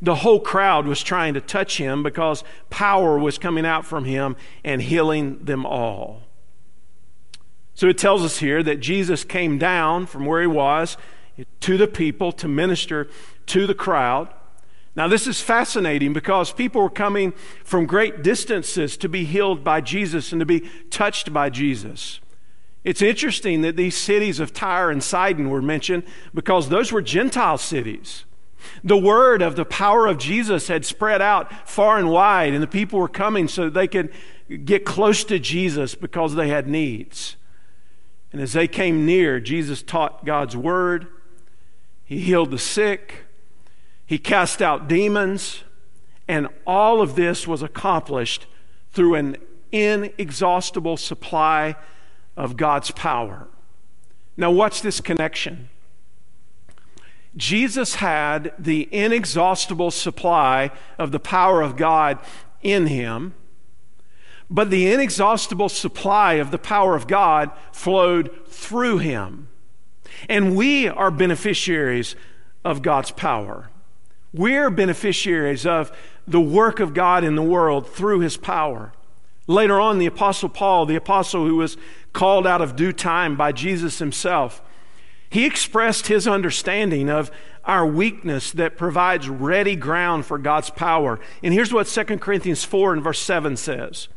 The 0.01 0.15
whole 0.15 0.39
crowd 0.39 0.85
was 0.85 1.01
trying 1.01 1.33
to 1.33 1.41
touch 1.41 1.77
him 1.77 2.03
because 2.03 2.43
power 2.69 3.17
was 3.17 3.37
coming 3.37 3.65
out 3.65 3.85
from 3.85 4.05
him 4.05 4.35
and 4.63 4.81
healing 4.81 5.43
them 5.43 5.65
all. 5.65 6.21
So 7.73 7.87
it 7.87 7.97
tells 7.97 8.23
us 8.23 8.37
here 8.37 8.61
that 8.61 8.79
Jesus 8.79 9.23
came 9.23 9.57
down 9.57 10.05
from 10.05 10.25
where 10.25 10.41
he 10.41 10.47
was 10.47 10.97
to 11.61 11.77
the 11.77 11.87
people 11.87 12.31
to 12.33 12.47
minister 12.47 13.09
to 13.47 13.65
the 13.65 13.73
crowd. 13.73 14.29
Now, 14.95 15.07
this 15.07 15.25
is 15.25 15.39
fascinating 15.39 16.11
because 16.11 16.51
people 16.51 16.81
were 16.81 16.89
coming 16.89 17.31
from 17.63 17.85
great 17.85 18.23
distances 18.23 18.97
to 18.97 19.07
be 19.07 19.23
healed 19.23 19.63
by 19.63 19.79
Jesus 19.79 20.31
and 20.33 20.39
to 20.41 20.45
be 20.45 20.69
touched 20.89 21.31
by 21.31 21.49
Jesus. 21.49 22.19
It's 22.83 23.01
interesting 23.01 23.61
that 23.61 23.77
these 23.77 23.95
cities 23.95 24.39
of 24.39 24.53
Tyre 24.53 24.89
and 24.89 25.03
Sidon 25.03 25.49
were 25.49 25.61
mentioned 25.61 26.03
because 26.33 26.69
those 26.69 26.91
were 26.91 27.01
Gentile 27.01 27.57
cities. 27.57 28.25
The 28.83 28.97
word 28.97 29.41
of 29.41 29.55
the 29.55 29.65
power 29.65 30.07
of 30.07 30.17
Jesus 30.17 30.67
had 30.67 30.85
spread 30.85 31.21
out 31.21 31.67
far 31.69 31.97
and 31.97 32.09
wide, 32.09 32.53
and 32.53 32.61
the 32.61 32.67
people 32.67 32.99
were 32.99 33.07
coming 33.07 33.47
so 33.47 33.69
they 33.69 33.87
could 33.87 34.11
get 34.65 34.85
close 34.85 35.23
to 35.25 35.39
Jesus 35.39 35.95
because 35.95 36.35
they 36.35 36.49
had 36.49 36.67
needs. 36.67 37.37
And 38.31 38.41
as 38.41 38.53
they 38.53 38.67
came 38.67 39.05
near, 39.05 39.39
Jesus 39.39 39.81
taught 39.81 40.25
God's 40.25 40.55
word, 40.55 41.07
He 42.03 42.19
healed 42.19 42.51
the 42.51 42.59
sick. 42.59 43.25
He 44.11 44.19
cast 44.19 44.61
out 44.61 44.89
demons, 44.89 45.63
and 46.27 46.49
all 46.67 47.01
of 47.01 47.15
this 47.15 47.47
was 47.47 47.63
accomplished 47.63 48.45
through 48.91 49.15
an 49.15 49.37
inexhaustible 49.71 50.97
supply 50.97 51.77
of 52.35 52.57
God's 52.57 52.91
power. 52.91 53.47
Now, 54.35 54.51
what's 54.51 54.81
this 54.81 54.99
connection? 54.99 55.69
Jesus 57.37 57.95
had 57.95 58.51
the 58.59 58.89
inexhaustible 58.91 59.91
supply 59.91 60.71
of 60.99 61.13
the 61.13 61.19
power 61.21 61.61
of 61.61 61.77
God 61.77 62.19
in 62.61 62.87
him, 62.87 63.33
but 64.49 64.69
the 64.69 64.91
inexhaustible 64.91 65.69
supply 65.69 66.33
of 66.33 66.51
the 66.51 66.59
power 66.59 66.97
of 66.97 67.07
God 67.07 67.49
flowed 67.71 68.45
through 68.45 68.97
him. 68.97 69.47
And 70.27 70.57
we 70.57 70.89
are 70.89 71.11
beneficiaries 71.11 72.17
of 72.65 72.81
God's 72.81 73.11
power. 73.11 73.69
We're 74.33 74.69
beneficiaries 74.69 75.65
of 75.65 75.91
the 76.27 76.41
work 76.41 76.79
of 76.79 76.93
God 76.93 77.23
in 77.23 77.35
the 77.35 77.41
world 77.41 77.87
through 77.87 78.19
his 78.19 78.37
power. 78.37 78.93
Later 79.47 79.79
on, 79.79 79.97
the 79.97 80.05
Apostle 80.05 80.49
Paul, 80.49 80.85
the 80.85 80.95
apostle 80.95 81.45
who 81.45 81.57
was 81.57 81.75
called 82.13 82.47
out 82.47 82.61
of 82.61 82.75
due 82.75 82.93
time 82.93 83.35
by 83.35 83.51
Jesus 83.51 83.99
himself, 83.99 84.61
he 85.29 85.45
expressed 85.45 86.07
his 86.07 86.27
understanding 86.27 87.09
of 87.09 87.31
our 87.65 87.85
weakness 87.85 88.51
that 88.51 88.77
provides 88.77 89.29
ready 89.29 89.75
ground 89.75 90.25
for 90.25 90.37
God's 90.37 90.69
power. 90.69 91.19
And 91.43 91.53
here's 91.53 91.73
what 91.73 91.87
2 91.87 92.03
Corinthians 92.17 92.63
4 92.63 92.93
and 92.93 93.03
verse 93.03 93.19
7 93.19 93.57
says 93.57 94.07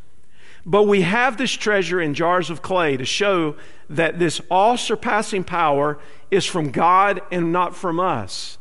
But 0.65 0.83
we 0.83 1.01
have 1.01 1.37
this 1.37 1.51
treasure 1.51 2.01
in 2.01 2.13
jars 2.13 2.49
of 2.49 2.61
clay 2.61 2.97
to 2.97 3.05
show 3.05 3.55
that 3.89 4.19
this 4.19 4.41
all 4.49 4.77
surpassing 4.77 5.43
power 5.43 5.99
is 6.31 6.45
from 6.45 6.71
God 6.71 7.21
and 7.31 7.51
not 7.51 7.75
from 7.75 7.99
us. 7.99 8.57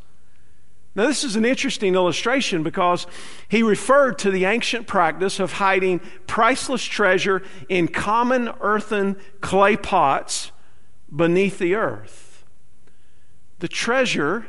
Now, 0.96 1.08
this 1.08 1.24
is 1.24 1.34
an 1.34 1.44
interesting 1.44 1.96
illustration 1.96 2.62
because 2.62 3.06
he 3.48 3.64
referred 3.64 4.16
to 4.20 4.30
the 4.30 4.44
ancient 4.44 4.86
practice 4.86 5.40
of 5.40 5.54
hiding 5.54 6.00
priceless 6.28 6.84
treasure 6.84 7.42
in 7.68 7.88
common 7.88 8.50
earthen 8.60 9.16
clay 9.40 9.76
pots 9.76 10.52
beneath 11.14 11.58
the 11.58 11.74
earth. 11.74 12.44
The 13.58 13.66
treasure 13.66 14.46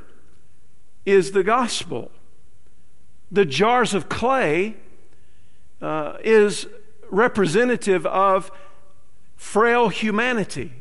is 1.04 1.32
the 1.32 1.44
gospel. 1.44 2.12
The 3.32 3.46
jars 3.46 3.96
of 3.96 4.08
clay 4.08 4.76
uh, 5.82 6.18
is 6.24 6.68
representative 7.10 8.06
of 8.06 8.52
frail 9.36 9.90
humanity. 9.90 10.74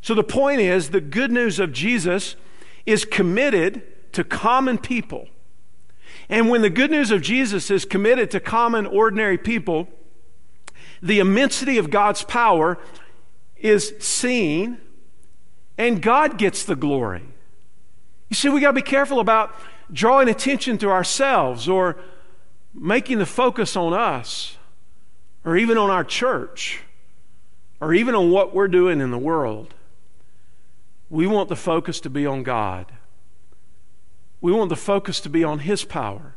So 0.00 0.14
the 0.14 0.24
point 0.24 0.60
is 0.60 0.90
the 0.90 1.00
good 1.02 1.30
news 1.30 1.58
of 1.58 1.72
Jesus 1.72 2.36
is 2.86 3.04
committed 3.04 3.82
to 4.12 4.24
common 4.24 4.78
people. 4.78 5.28
And 6.28 6.48
when 6.48 6.62
the 6.62 6.70
good 6.70 6.90
news 6.90 7.10
of 7.10 7.22
Jesus 7.22 7.70
is 7.70 7.84
committed 7.84 8.30
to 8.30 8.40
common, 8.40 8.86
ordinary 8.86 9.38
people, 9.38 9.88
the 11.02 11.18
immensity 11.18 11.78
of 11.78 11.90
God's 11.90 12.22
power 12.22 12.78
is 13.56 13.94
seen, 13.98 14.78
and 15.76 16.00
God 16.00 16.38
gets 16.38 16.64
the 16.64 16.76
glory. 16.76 17.22
You 18.28 18.36
see, 18.36 18.48
we 18.48 18.60
got 18.60 18.68
to 18.68 18.74
be 18.74 18.82
careful 18.82 19.20
about 19.20 19.54
drawing 19.92 20.28
attention 20.28 20.78
to 20.78 20.90
ourselves 20.90 21.68
or 21.68 21.96
making 22.74 23.18
the 23.18 23.26
focus 23.26 23.76
on 23.76 23.92
us 23.92 24.56
or 25.44 25.56
even 25.56 25.76
on 25.76 25.90
our 25.90 26.04
church 26.04 26.80
or 27.80 27.92
even 27.92 28.14
on 28.14 28.30
what 28.30 28.54
we're 28.54 28.68
doing 28.68 29.00
in 29.00 29.10
the 29.10 29.18
world. 29.18 29.74
We 31.10 31.26
want 31.26 31.48
the 31.48 31.56
focus 31.56 32.00
to 32.00 32.10
be 32.10 32.24
on 32.24 32.42
God. 32.42 32.92
We 34.42 34.52
want 34.52 34.68
the 34.68 34.76
focus 34.76 35.20
to 35.20 35.30
be 35.30 35.42
on 35.42 35.60
His 35.60 35.84
power. 35.84 36.34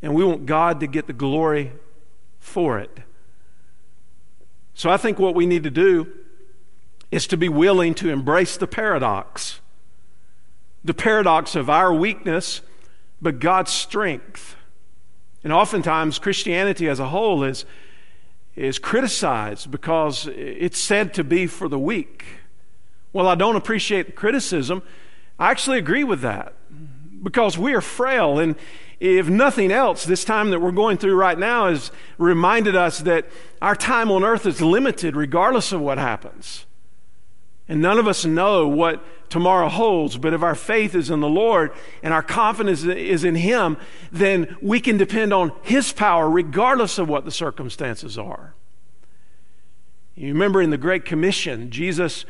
And 0.00 0.14
we 0.14 0.24
want 0.24 0.46
God 0.46 0.80
to 0.80 0.86
get 0.86 1.06
the 1.06 1.12
glory 1.12 1.72
for 2.38 2.78
it. 2.78 2.98
So 4.72 4.88
I 4.88 4.96
think 4.96 5.18
what 5.18 5.34
we 5.34 5.46
need 5.46 5.64
to 5.64 5.70
do 5.70 6.06
is 7.10 7.26
to 7.26 7.36
be 7.36 7.48
willing 7.48 7.94
to 7.96 8.08
embrace 8.08 8.56
the 8.56 8.66
paradox 8.66 9.60
the 10.86 10.94
paradox 10.94 11.56
of 11.56 11.68
our 11.68 11.92
weakness, 11.92 12.60
but 13.20 13.40
God's 13.40 13.72
strength. 13.72 14.54
And 15.42 15.52
oftentimes, 15.52 16.20
Christianity 16.20 16.88
as 16.88 17.00
a 17.00 17.08
whole 17.08 17.42
is, 17.42 17.64
is 18.54 18.78
criticized 18.78 19.68
because 19.68 20.28
it's 20.28 20.78
said 20.78 21.12
to 21.14 21.24
be 21.24 21.48
for 21.48 21.68
the 21.68 21.78
weak. 21.78 22.24
Well, 23.12 23.26
I 23.26 23.34
don't 23.34 23.56
appreciate 23.56 24.06
the 24.06 24.12
criticism. 24.12 24.80
I 25.40 25.50
actually 25.50 25.78
agree 25.78 26.04
with 26.04 26.20
that 26.20 26.54
because 27.22 27.58
we 27.58 27.74
are 27.74 27.80
frail. 27.80 28.38
And 28.38 28.56
if 29.00 29.28
nothing 29.28 29.70
else, 29.70 30.04
this 30.04 30.24
time 30.24 30.50
that 30.50 30.60
we're 30.60 30.72
going 30.72 30.96
through 30.96 31.16
right 31.16 31.38
now 31.38 31.68
has 31.68 31.90
reminded 32.18 32.74
us 32.76 33.00
that 33.00 33.26
our 33.60 33.76
time 33.76 34.10
on 34.10 34.24
earth 34.24 34.46
is 34.46 34.60
limited 34.60 35.16
regardless 35.16 35.72
of 35.72 35.80
what 35.80 35.98
happens. 35.98 36.66
And 37.68 37.82
none 37.82 37.98
of 37.98 38.06
us 38.06 38.24
know 38.24 38.68
what 38.68 39.04
tomorrow 39.28 39.68
holds, 39.68 40.18
but 40.18 40.32
if 40.32 40.42
our 40.42 40.54
faith 40.54 40.94
is 40.94 41.10
in 41.10 41.20
the 41.20 41.28
Lord 41.28 41.72
and 42.02 42.14
our 42.14 42.22
confidence 42.22 42.84
is 42.84 43.24
in 43.24 43.34
Him, 43.34 43.76
then 44.12 44.56
we 44.62 44.78
can 44.78 44.96
depend 44.96 45.32
on 45.32 45.52
His 45.62 45.92
power 45.92 46.30
regardless 46.30 46.96
of 46.98 47.08
what 47.08 47.24
the 47.24 47.32
circumstances 47.32 48.16
are. 48.16 48.54
You 50.14 50.28
remember 50.28 50.62
in 50.62 50.70
the 50.70 50.78
Great 50.78 51.04
Commission, 51.04 51.70
Jesus 51.70 52.24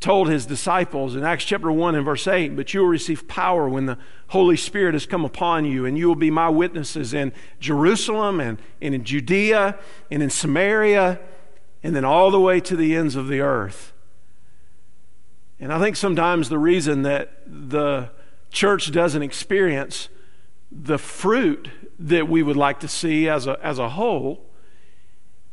told 0.00 0.28
his 0.28 0.46
disciples 0.46 1.14
in 1.14 1.24
Acts 1.24 1.44
chapter 1.44 1.70
1 1.70 1.94
and 1.94 2.04
verse 2.04 2.26
8, 2.26 2.56
But 2.56 2.72
you 2.72 2.80
will 2.80 2.88
receive 2.88 3.28
power 3.28 3.68
when 3.68 3.84
the 3.84 3.98
Holy 4.28 4.56
Spirit 4.56 4.94
has 4.94 5.04
come 5.04 5.26
upon 5.26 5.66
you, 5.66 5.84
and 5.84 5.96
you 5.96 6.08
will 6.08 6.14
be 6.14 6.30
my 6.30 6.48
witnesses 6.48 7.12
in 7.12 7.32
Jerusalem 7.60 8.40
and, 8.40 8.58
and 8.80 8.94
in 8.94 9.04
Judea 9.04 9.78
and 10.10 10.22
in 10.22 10.30
Samaria, 10.30 11.20
and 11.82 11.94
then 11.94 12.04
all 12.04 12.30
the 12.30 12.40
way 12.40 12.60
to 12.60 12.76
the 12.76 12.96
ends 12.96 13.14
of 13.14 13.28
the 13.28 13.40
earth. 13.40 13.92
And 15.58 15.70
I 15.70 15.78
think 15.78 15.96
sometimes 15.96 16.48
the 16.48 16.58
reason 16.58 17.02
that 17.02 17.42
the 17.46 18.10
church 18.50 18.90
doesn't 18.92 19.22
experience 19.22 20.08
the 20.72 20.98
fruit 20.98 21.68
that 21.98 22.26
we 22.26 22.42
would 22.42 22.56
like 22.56 22.80
to 22.80 22.88
see 22.88 23.28
as 23.28 23.46
a, 23.46 23.58
as 23.62 23.78
a 23.78 23.90
whole 23.90 24.49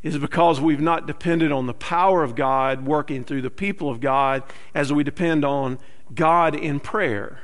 is 0.03 0.17
because 0.17 0.61
we've 0.61 0.79
not 0.79 1.07
depended 1.07 1.51
on 1.51 1.65
the 1.67 1.73
power 1.73 2.23
of 2.23 2.35
God 2.35 2.85
working 2.85 3.23
through 3.23 3.41
the 3.41 3.49
people 3.49 3.89
of 3.89 3.99
God 3.99 4.43
as 4.73 4.93
we 4.93 5.03
depend 5.03 5.43
on 5.43 5.79
God 6.13 6.55
in 6.55 6.79
prayer. 6.79 7.41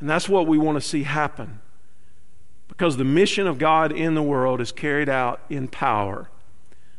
And 0.00 0.10
that's 0.10 0.28
what 0.28 0.46
we 0.46 0.58
want 0.58 0.76
to 0.76 0.80
see 0.80 1.04
happen. 1.04 1.60
Because 2.66 2.96
the 2.96 3.04
mission 3.04 3.46
of 3.46 3.58
God 3.58 3.92
in 3.92 4.14
the 4.14 4.22
world 4.22 4.60
is 4.60 4.72
carried 4.72 5.08
out 5.08 5.40
in 5.48 5.68
power. 5.68 6.28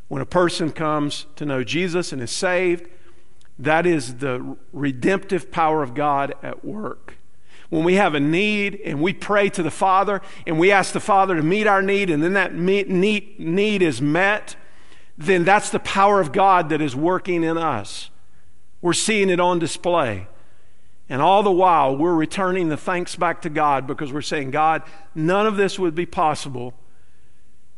When 0.07 0.21
a 0.21 0.25
person 0.25 0.71
comes 0.71 1.25
to 1.35 1.45
know 1.45 1.63
Jesus 1.63 2.13
and 2.13 2.21
is 2.21 2.31
saved, 2.31 2.87
that 3.59 3.85
is 3.85 4.15
the 4.15 4.55
redemptive 4.71 5.51
power 5.51 5.83
of 5.83 5.93
God 5.93 6.33
at 6.41 6.63
work. 6.63 7.17
When 7.69 7.83
we 7.83 7.95
have 7.95 8.13
a 8.13 8.19
need 8.19 8.79
and 8.85 9.01
we 9.01 9.13
pray 9.13 9.49
to 9.49 9.63
the 9.63 9.71
Father 9.71 10.21
and 10.45 10.59
we 10.59 10.71
ask 10.71 10.93
the 10.93 10.99
Father 10.99 11.35
to 11.35 11.43
meet 11.43 11.67
our 11.67 11.81
need 11.81 12.09
and 12.09 12.23
then 12.23 12.33
that 12.33 12.53
need 12.53 13.81
is 13.81 14.01
met, 14.01 14.55
then 15.17 15.43
that's 15.43 15.69
the 15.69 15.79
power 15.79 16.19
of 16.19 16.31
God 16.31 16.69
that 16.69 16.81
is 16.81 16.95
working 16.95 17.43
in 17.43 17.57
us. 17.57 18.09
We're 18.81 18.93
seeing 18.93 19.29
it 19.29 19.39
on 19.39 19.59
display. 19.59 20.27
And 21.09 21.21
all 21.21 21.43
the 21.43 21.51
while, 21.51 21.95
we're 21.95 22.15
returning 22.15 22.69
the 22.69 22.77
thanks 22.77 23.15
back 23.15 23.41
to 23.43 23.49
God 23.49 23.85
because 23.85 24.11
we're 24.11 24.21
saying, 24.21 24.51
God, 24.51 24.83
none 25.13 25.45
of 25.45 25.57
this 25.57 25.77
would 25.77 25.95
be 25.95 26.05
possible 26.05 26.73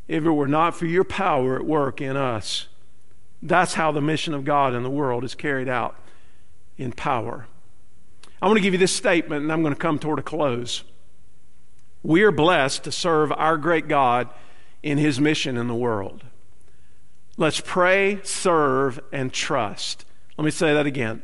if 0.07 0.23
it 0.23 0.31
were 0.31 0.47
not 0.47 0.75
for 0.75 0.85
your 0.85 1.03
power 1.03 1.55
at 1.57 1.65
work 1.65 1.99
in 2.01 2.15
us. 2.15 2.67
That's 3.41 3.73
how 3.73 3.91
the 3.91 4.01
mission 4.01 4.33
of 4.33 4.45
God 4.45 4.73
in 4.73 4.83
the 4.83 4.89
world 4.89 5.23
is 5.23 5.35
carried 5.35 5.67
out 5.67 5.95
in 6.77 6.91
power. 6.91 7.47
I 8.45 8.47
want 8.47 8.59
to 8.59 8.61
give 8.61 8.75
you 8.75 8.79
this 8.79 8.95
statement, 8.95 9.41
and 9.41 9.51
I'm 9.51 9.63
going 9.63 9.73
to 9.73 9.79
come 9.79 9.97
toward 9.97 10.19
a 10.19 10.21
close. 10.21 10.83
We 12.03 12.21
are 12.21 12.31
blessed 12.31 12.83
to 12.83 12.91
serve 12.91 13.31
our 13.31 13.57
great 13.57 13.87
God 13.87 14.29
in 14.83 14.99
his 14.99 15.19
mission 15.19 15.57
in 15.57 15.67
the 15.67 15.73
world. 15.73 16.25
Let's 17.37 17.59
pray, 17.59 18.19
serve, 18.21 18.99
and 19.11 19.33
trust. 19.33 20.05
Let 20.37 20.45
me 20.45 20.51
say 20.51 20.75
that 20.75 20.85
again. 20.85 21.23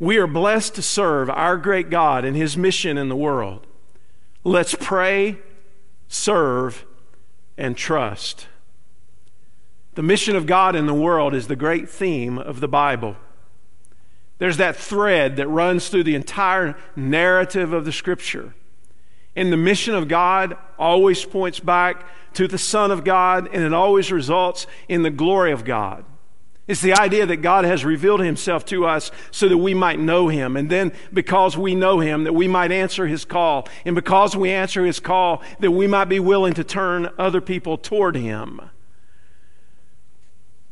We 0.00 0.16
are 0.16 0.26
blessed 0.26 0.74
to 0.74 0.82
serve 0.82 1.30
our 1.30 1.56
great 1.56 1.88
God 1.88 2.24
in 2.24 2.34
his 2.34 2.56
mission 2.56 2.98
in 2.98 3.08
the 3.08 3.14
world. 3.14 3.68
Let's 4.42 4.74
pray, 4.74 5.38
serve, 6.08 6.84
and 7.56 7.76
trust. 7.76 8.48
The 9.94 10.02
mission 10.02 10.34
of 10.34 10.46
God 10.46 10.74
in 10.74 10.86
the 10.86 10.94
world 10.94 11.32
is 11.32 11.46
the 11.46 11.54
great 11.54 11.88
theme 11.88 12.38
of 12.38 12.58
the 12.58 12.66
Bible. 12.66 13.14
There's 14.40 14.56
that 14.56 14.74
thread 14.74 15.36
that 15.36 15.48
runs 15.48 15.90
through 15.90 16.04
the 16.04 16.14
entire 16.14 16.74
narrative 16.96 17.74
of 17.74 17.84
the 17.84 17.92
Scripture. 17.92 18.54
And 19.36 19.52
the 19.52 19.58
mission 19.58 19.94
of 19.94 20.08
God 20.08 20.56
always 20.78 21.22
points 21.24 21.60
back 21.60 22.06
to 22.34 22.48
the 22.48 22.58
Son 22.58 22.90
of 22.90 23.04
God, 23.04 23.50
and 23.52 23.62
it 23.62 23.74
always 23.74 24.10
results 24.10 24.66
in 24.88 25.02
the 25.02 25.10
glory 25.10 25.52
of 25.52 25.66
God. 25.66 26.06
It's 26.66 26.80
the 26.80 26.94
idea 26.94 27.26
that 27.26 27.42
God 27.42 27.66
has 27.66 27.84
revealed 27.84 28.20
himself 28.20 28.64
to 28.66 28.86
us 28.86 29.10
so 29.30 29.46
that 29.46 29.58
we 29.58 29.74
might 29.74 30.00
know 30.00 30.28
him. 30.28 30.56
And 30.56 30.70
then, 30.70 30.92
because 31.12 31.58
we 31.58 31.74
know 31.74 32.00
him, 32.00 32.24
that 32.24 32.32
we 32.32 32.48
might 32.48 32.72
answer 32.72 33.06
his 33.06 33.26
call. 33.26 33.68
And 33.84 33.94
because 33.94 34.34
we 34.34 34.50
answer 34.52 34.86
his 34.86 35.00
call, 35.00 35.42
that 35.58 35.72
we 35.72 35.86
might 35.86 36.06
be 36.06 36.20
willing 36.20 36.54
to 36.54 36.64
turn 36.64 37.10
other 37.18 37.42
people 37.42 37.76
toward 37.76 38.16
him. 38.16 38.70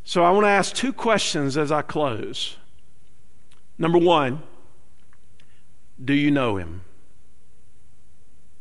So 0.04 0.24
I 0.24 0.30
want 0.30 0.44
to 0.44 0.50
ask 0.50 0.74
two 0.74 0.94
questions 0.94 1.58
as 1.58 1.70
I 1.70 1.82
close. 1.82 2.56
Number 3.78 3.98
one, 3.98 4.42
do 6.04 6.12
you 6.12 6.30
know 6.30 6.56
him? 6.56 6.82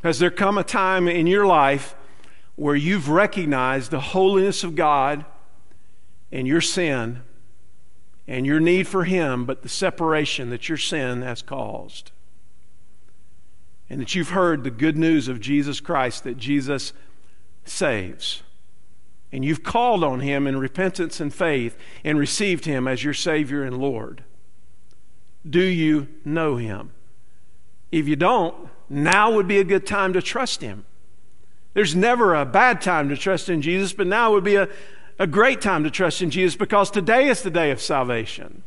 Has 0.04 0.20
there 0.20 0.32
come 0.32 0.58
a 0.58 0.64
time 0.64 1.08
in 1.08 1.28
your 1.28 1.46
life 1.46 1.96
where 2.56 2.76
you've 2.76 3.10
recognized 3.10 3.92
the 3.92 4.00
holiness 4.00 4.64
of 4.64 4.76
God 4.76 5.26
and 6.32 6.48
your 6.48 6.62
sin 6.62 7.22
and 8.28 8.46
your 8.46 8.60
need 8.60 8.88
for 8.88 9.06
him, 9.06 9.46
but 9.46 9.64
the 9.64 9.70
separation 9.70 10.50
that 10.50 10.70
your 10.70 10.78
sin 10.78 11.24
has 11.24 11.42
caused? 11.42 12.12
And 13.90 14.02
that 14.02 14.16
you've 14.16 14.30
heard 14.30 14.64
the 14.64 14.72
good 14.72 14.98
news 14.98 15.28
of 15.28 15.40
Jesus 15.40 15.80
Christ 15.80 16.24
that 16.26 16.38
Jesus 16.38 16.94
saves. 17.66 18.44
and 19.32 19.44
you've 19.44 19.64
called 19.64 20.04
on 20.04 20.22
him 20.22 20.48
in 20.48 20.58
repentance 20.58 21.20
and 21.20 21.34
faith 21.34 21.78
and 22.04 22.18
received 22.18 22.66
him 22.66 22.88
as 22.88 23.04
your 23.04 23.14
Savior 23.14 23.64
and 23.64 23.78
Lord? 23.78 24.24
Do 25.48 25.62
you 25.62 26.08
know 26.26 26.58
him? 26.58 26.92
If 27.92 28.08
you 28.08 28.16
don't, 28.16 28.70
now 28.90 29.32
would 29.32 29.48
be 29.48 29.60
a 29.60 29.64
good 29.64 29.86
time 29.86 30.14
to 30.14 30.22
trust 30.22 30.62
him. 30.62 30.86
There's 31.74 31.96
never 31.96 32.34
a 32.34 32.46
bad 32.46 32.82
time 32.82 33.10
to 33.10 33.18
trust 33.18 33.50
in 33.50 33.62
Jesus, 33.62 33.94
but 33.94 34.08
now 34.08 34.32
would 34.32 34.44
be 34.44 34.56
a, 34.56 34.68
a 35.20 35.28
great 35.28 35.62
time 35.62 35.84
to 35.84 35.92
trust 35.92 36.22
in 36.22 36.32
Jesus 36.32 36.56
because 36.56 36.90
today 36.90 37.30
is 37.30 37.44
the 37.44 37.52
day 37.52 37.72
of 37.72 37.82
salvation. 37.82 38.64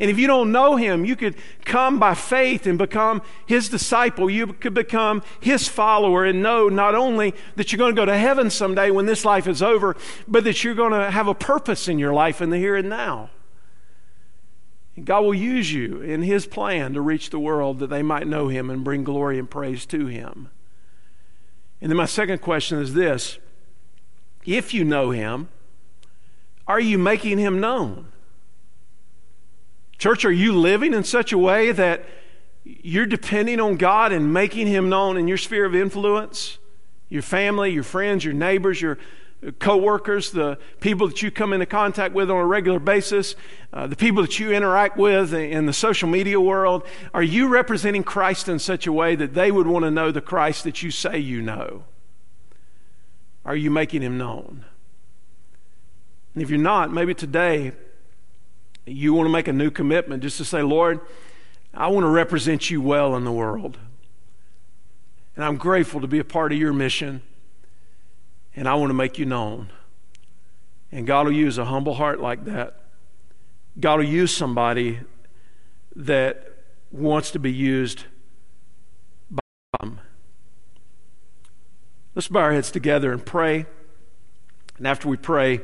And 0.00 0.10
if 0.10 0.18
you 0.18 0.26
don't 0.26 0.52
know 0.52 0.76
him, 0.76 1.04
you 1.04 1.16
could 1.16 1.36
come 1.64 1.98
by 1.98 2.14
faith 2.14 2.66
and 2.66 2.78
become 2.78 3.22
his 3.46 3.68
disciple. 3.68 4.30
You 4.30 4.48
could 4.48 4.74
become 4.74 5.22
his 5.40 5.68
follower 5.68 6.24
and 6.24 6.42
know 6.42 6.68
not 6.68 6.94
only 6.94 7.34
that 7.56 7.72
you're 7.72 7.78
going 7.78 7.94
to 7.94 8.00
go 8.00 8.06
to 8.06 8.16
heaven 8.16 8.48
someday 8.50 8.90
when 8.90 9.06
this 9.06 9.24
life 9.24 9.46
is 9.46 9.62
over, 9.62 9.96
but 10.26 10.44
that 10.44 10.64
you're 10.64 10.74
going 10.74 10.92
to 10.92 11.10
have 11.10 11.28
a 11.28 11.34
purpose 11.34 11.88
in 11.88 11.98
your 11.98 12.14
life 12.14 12.40
in 12.40 12.50
the 12.50 12.58
here 12.58 12.76
and 12.76 12.88
now. 12.88 13.30
And 14.96 15.06
God 15.06 15.24
will 15.24 15.34
use 15.34 15.72
you 15.72 16.00
in 16.02 16.22
his 16.22 16.46
plan 16.46 16.92
to 16.94 17.00
reach 17.00 17.30
the 17.30 17.38
world 17.38 17.78
that 17.78 17.88
they 17.88 18.02
might 18.02 18.26
know 18.26 18.48
him 18.48 18.68
and 18.70 18.84
bring 18.84 19.04
glory 19.04 19.38
and 19.38 19.48
praise 19.48 19.86
to 19.86 20.06
him. 20.06 20.50
And 21.80 21.90
then 21.90 21.96
my 21.96 22.06
second 22.06 22.40
question 22.40 22.78
is 22.78 22.94
this 22.94 23.38
If 24.44 24.74
you 24.74 24.84
know 24.84 25.10
him, 25.10 25.48
are 26.66 26.80
you 26.80 26.98
making 26.98 27.38
him 27.38 27.60
known? 27.60 28.12
Church, 30.02 30.24
are 30.24 30.32
you 30.32 30.52
living 30.58 30.94
in 30.94 31.04
such 31.04 31.32
a 31.32 31.38
way 31.38 31.70
that 31.70 32.04
you're 32.64 33.06
depending 33.06 33.60
on 33.60 33.76
God 33.76 34.10
and 34.10 34.32
making 34.32 34.66
Him 34.66 34.88
known 34.88 35.16
in 35.16 35.28
your 35.28 35.38
sphere 35.38 35.64
of 35.64 35.76
influence? 35.76 36.58
Your 37.08 37.22
family, 37.22 37.70
your 37.70 37.84
friends, 37.84 38.24
your 38.24 38.34
neighbors, 38.34 38.82
your 38.82 38.98
coworkers, 39.58 40.30
the 40.30 40.58
people 40.80 41.08
that 41.08 41.22
you 41.22 41.30
come 41.30 41.52
into 41.52 41.66
contact 41.66 42.14
with 42.14 42.30
on 42.30 42.36
a 42.36 42.46
regular 42.46 42.78
basis, 42.78 43.34
uh, 43.72 43.86
the 43.86 43.96
people 43.96 44.22
that 44.22 44.38
you 44.38 44.52
interact 44.52 44.96
with 44.96 45.34
in 45.34 45.66
the 45.66 45.72
social 45.72 46.08
media 46.08 46.40
world, 46.40 46.84
are 47.12 47.22
you 47.22 47.48
representing 47.48 48.04
Christ 48.04 48.48
in 48.48 48.58
such 48.58 48.86
a 48.86 48.92
way 48.92 49.16
that 49.16 49.34
they 49.34 49.50
would 49.50 49.66
want 49.66 49.84
to 49.84 49.90
know 49.90 50.12
the 50.12 50.20
Christ 50.20 50.64
that 50.64 50.82
you 50.82 50.90
say 50.90 51.18
you 51.18 51.42
know? 51.42 51.84
Are 53.44 53.56
you 53.56 53.70
making 53.70 54.02
him 54.02 54.16
known? 54.16 54.64
And 56.34 56.42
if 56.42 56.48
you're 56.48 56.58
not, 56.58 56.92
maybe 56.92 57.14
today 57.14 57.72
you 58.86 59.12
want 59.14 59.26
to 59.26 59.32
make 59.32 59.48
a 59.48 59.52
new 59.52 59.70
commitment 59.70 60.22
just 60.22 60.38
to 60.38 60.44
say, 60.44 60.62
Lord, 60.62 61.00
I 61.74 61.88
want 61.88 62.04
to 62.04 62.08
represent 62.08 62.70
you 62.70 62.80
well 62.80 63.16
in 63.16 63.24
the 63.24 63.32
world. 63.32 63.78
And 65.34 65.44
I'm 65.44 65.56
grateful 65.56 66.00
to 66.00 66.06
be 66.06 66.18
a 66.18 66.24
part 66.24 66.52
of 66.52 66.58
your 66.58 66.72
mission. 66.72 67.22
And 68.54 68.68
I 68.68 68.74
want 68.74 68.90
to 68.90 68.94
make 68.94 69.18
you 69.18 69.26
known. 69.26 69.70
And 70.90 71.06
God 71.06 71.26
will 71.26 71.32
use 71.32 71.56
a 71.58 71.64
humble 71.64 71.94
heart 71.94 72.20
like 72.20 72.44
that. 72.44 72.80
God 73.80 73.98
will 73.98 74.06
use 74.06 74.34
somebody 74.34 75.00
that 75.96 76.52
wants 76.90 77.30
to 77.30 77.38
be 77.38 77.52
used 77.52 78.04
by 79.30 79.40
Him. 79.82 80.00
Let's 82.14 82.28
bow 82.28 82.40
our 82.40 82.52
heads 82.52 82.70
together 82.70 83.12
and 83.12 83.24
pray. 83.24 83.64
And 84.76 84.86
after 84.86 85.08
we 85.08 85.16
pray, 85.16 85.60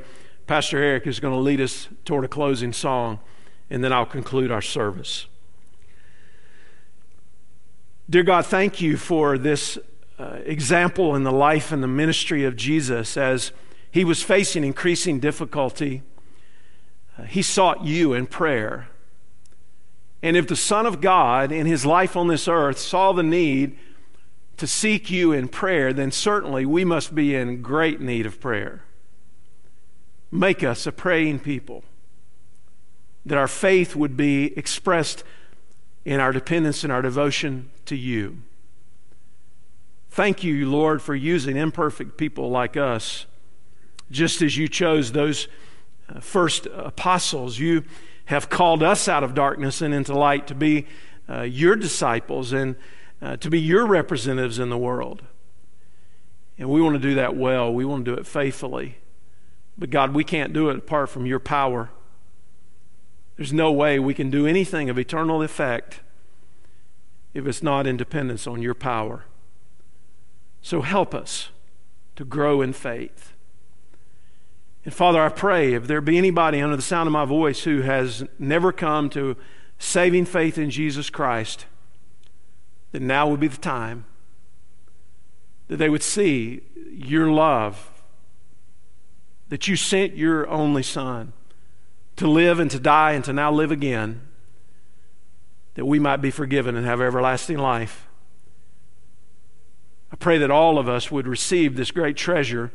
Pastor 0.47 0.79
Eric 0.79 1.07
is 1.07 1.21
going 1.21 1.35
to 1.35 1.41
lead 1.41 1.61
us 1.61 1.89
toward 2.07 2.25
a 2.25 2.29
closing 2.29 2.73
song, 2.73 3.21
and 3.69 3.85
then 3.85 3.93
I'll 3.93 4.07
conclude 4.07 4.51
our 4.51 4.63
service. 4.63 5.27
Dear 8.09 8.23
God, 8.23 8.47
thank 8.47 8.81
you 8.81 8.97
for 8.97 9.37
this 9.37 9.77
uh, 10.19 10.39
example 10.45 11.15
in 11.15 11.23
the 11.23 11.33
life 11.33 11.71
and 11.71 11.83
the 11.83 11.89
ministry 11.89 12.45
of 12.45 12.57
Jesus 12.57 13.17
as 13.17 13.53
he 13.91 14.05
was 14.05 14.23
facing 14.23 14.65
increasing 14.65 15.21
difficulty. 15.21 16.03
Uh, 17.17 17.23
he 17.23 17.43
sought 17.43 17.85
you 17.85 18.13
in 18.13 18.27
prayer. 18.27 18.89
And 20.23 20.37
if 20.37 20.49
the 20.49 20.57
Son 20.57 20.87
of 20.87 21.01
God 21.01 21.53
in 21.53 21.67
his 21.67 21.87
life 21.87 22.17
on 22.17 22.29
this 22.29 22.49
earth 22.49 22.79
saw 22.79 23.13
the 23.13 23.23
need 23.23 23.79
to 24.57 24.67
seek 24.67 25.11
you 25.11 25.33
in 25.33 25.47
prayer, 25.47 25.93
then 25.93 26.11
certainly 26.11 26.67
we 26.67 26.85
must 26.85 27.15
be 27.15 27.35
in 27.37 27.63
great 27.63 28.01
need 28.01 28.27
of 28.27 28.41
prayer. 28.41 28.83
Make 30.33 30.65
us 30.65 30.87
a 30.87 30.93
praying 30.93 31.41
people. 31.41 31.85
That 33.25 33.39
our 33.39 33.49
faith 33.49 33.95
would 33.95 34.17
be 34.17 34.57
expressed 34.59 35.23
in 36.05 36.19
our 36.19 36.33
dependence 36.33 36.83
and 36.83 36.93
our 36.93 37.03
devotion 37.03 37.71
to 37.87 37.97
you. 37.97 38.39
Thank 40.11 40.43
you, 40.43 40.69
Lord, 40.69 41.01
for 41.03 41.15
using 41.15 41.57
imperfect 41.57 42.17
people 42.17 42.51
like 42.51 42.77
us. 42.77 43.27
Just 44.11 44.43
as 44.43 44.57
you 44.57 44.69
chose 44.69 45.13
those 45.13 45.49
uh, 46.09 46.21
first 46.21 46.67
apostles, 46.67 47.59
you 47.59 47.85
have 48.27 48.49
called 48.49 48.83
us 48.83 49.09
out 49.09 49.23
of 49.23 49.35
darkness 49.35 49.81
and 49.81 49.95
into 49.95 50.17
light 50.17 50.47
to 50.47 50.55
be 50.55 50.87
uh, 51.29 51.43
your 51.43 51.77
disciples 51.77 52.53
and 52.53 52.77
uh, 53.21 53.37
to 53.37 53.51
be 53.51 53.61
your 53.61 53.87
representatives 53.87 54.59
in 54.59 54.71
the 54.71 54.79
world. 54.79 55.23
And 56.59 56.69
we 56.69 56.81
want 56.81 56.95
to 56.95 57.01
do 57.01 57.15
that 57.15 57.37
well. 57.37 57.73
We 57.73 57.85
want 57.85 58.05
to 58.05 58.15
do 58.15 58.21
it 58.21 58.27
faithfully. 58.27 58.99
But 59.77 59.91
God, 59.91 60.15
we 60.15 60.25
can't 60.25 60.53
do 60.53 60.71
it 60.71 60.77
apart 60.77 61.09
from 61.09 61.25
your 61.25 61.39
power. 61.39 61.91
There's 63.37 63.53
no 63.53 63.71
way 63.71 63.99
we 64.01 64.15
can 64.15 64.31
do 64.31 64.47
anything 64.47 64.91
of 64.91 64.99
eternal 64.99 65.43
effect 65.43 66.01
if 67.33 67.47
it's 67.47 67.63
not 67.63 67.87
in 67.87 67.97
dependence 67.97 68.47
on 68.47 68.61
your 68.61 68.75
power. 68.75 69.25
So 70.63 70.83
help 70.83 71.15
us 71.15 71.51
to 72.17 72.25
grow 72.25 72.61
in 72.61 72.73
faith. 72.73 73.33
And 74.85 74.95
Father, 74.95 75.23
I 75.23 75.29
pray 75.29 75.75
if 75.75 75.87
there 75.87 76.01
be 76.01 76.19
anybody 76.19 76.61
under 76.61 76.77
the 76.77 76.83
sound 76.83 77.07
of 77.07 77.13
my 77.13 77.25
voice 77.25 77.65
who 77.65 77.83
has 77.83 78.25
never 78.39 78.73
come 78.73 79.11
to 79.11 79.37
saving 79.79 80.25
faith 80.25 80.59
in 80.59 80.71
Jesus 80.71 81.11
Christ, 81.11 81.67
then 82.93 83.07
now 83.07 83.29
would 83.29 83.41
be 83.41 83.49
the 83.49 83.57
time 83.57 84.05
that 85.69 85.77
they 85.77 85.89
would 85.89 86.03
see 86.03 86.63
your 86.91 87.31
love 87.31 87.91
that 89.49 89.69
you 89.69 89.77
sent 89.77 90.17
your 90.17 90.49
only 90.49 90.83
Son 90.83 91.33
to 92.17 92.27
live 92.27 92.59
and 92.59 92.71
to 92.71 92.79
die 92.79 93.13
and 93.13 93.25
to 93.25 93.33
now 93.33 93.53
live 93.53 93.71
again, 93.71 94.21
that 95.75 95.87
we 95.87 95.99
might 95.99 96.19
be 96.19 96.31
forgiven 96.31 96.77
and 96.77 96.85
have 96.85 97.01
everlasting 97.01 97.59
life. 97.59 98.08
Pray 100.19 100.39
that 100.39 100.51
all 100.51 100.79
of 100.79 100.89
us 100.89 101.11
would 101.11 101.27
receive 101.27 101.77
this 101.77 101.91
great 101.91 102.17
treasure, 102.17 102.73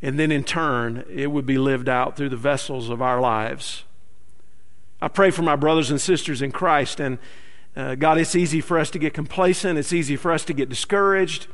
and 0.00 0.18
then 0.18 0.32
in 0.32 0.44
turn, 0.44 1.04
it 1.10 1.30
would 1.30 1.46
be 1.46 1.58
lived 1.58 1.88
out 1.88 2.16
through 2.16 2.30
the 2.30 2.36
vessels 2.36 2.88
of 2.88 3.02
our 3.02 3.20
lives. 3.20 3.84
I 5.02 5.08
pray 5.08 5.30
for 5.30 5.42
my 5.42 5.56
brothers 5.56 5.90
and 5.90 6.00
sisters 6.00 6.42
in 6.42 6.52
Christ, 6.52 7.00
and 7.00 7.18
uh, 7.76 7.94
God, 7.94 8.18
it's 8.18 8.34
easy 8.34 8.60
for 8.60 8.78
us 8.78 8.90
to 8.90 8.98
get 8.98 9.14
complacent, 9.14 9.78
it's 9.78 9.92
easy 9.92 10.16
for 10.16 10.32
us 10.32 10.44
to 10.46 10.52
get 10.52 10.68
discouraged. 10.68 11.46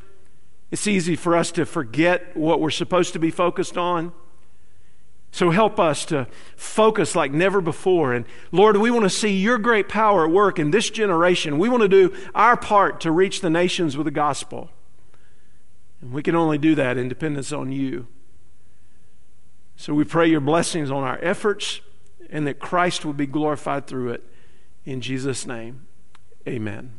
It's 0.71 0.87
easy 0.87 1.15
for 1.15 1.37
us 1.37 1.53
to 1.53 1.65
forget 1.65 2.37
what 2.37 2.61
we're 2.61 2.71
supposed 2.71 3.13
to 3.13 3.19
be 3.19 3.31
focused 3.31 3.79
on. 3.79 4.13
So 5.31 5.51
help 5.51 5.79
us 5.79 6.05
to 6.07 6.27
focus 6.57 7.15
like 7.15 7.31
never 7.31 7.61
before. 7.61 8.15
And 8.15 8.25
Lord, 8.53 8.77
we 8.79 8.91
want 8.91 9.05
to 9.05 9.11
see 9.11 9.37
your 9.37 9.59
great 9.59 9.89
power 9.89 10.25
at 10.25 10.33
work 10.33 10.59
in 10.59 10.71
this 10.71 10.89
generation. 10.91 11.59
We 11.59 11.69
want 11.69 11.83
to 11.83 11.89
do 11.89 12.17
our 12.35 12.57
part 12.57 13.01
to 13.03 13.13
reach 13.13 13.43
the 13.43 13.51
nations 13.51 13.97
with 13.97 14.07
the 14.07 14.11
gospel. 14.11 14.71
And 16.01 16.13
we 16.13 16.23
can 16.23 16.35
only 16.35 16.59
do 16.59 16.75
that 16.75 16.99
in 16.99 17.09
dependence 17.09 17.53
on 17.53 17.73
you. 17.73 18.07
So 19.77 19.95
we 19.95 20.05
pray 20.05 20.27
your 20.29 20.41
blessings 20.41 20.91
on 20.91 21.05
our 21.05 21.19
efforts 21.23 21.81
and 22.31 22.47
that 22.47 22.59
Christ 22.59 23.05
will 23.05 23.13
be 23.13 23.27
glorified 23.27 23.87
through 23.87 24.11
it. 24.11 24.25
In 24.85 25.01
Jesus' 25.01 25.47
name, 25.47 25.87
amen. 26.47 26.93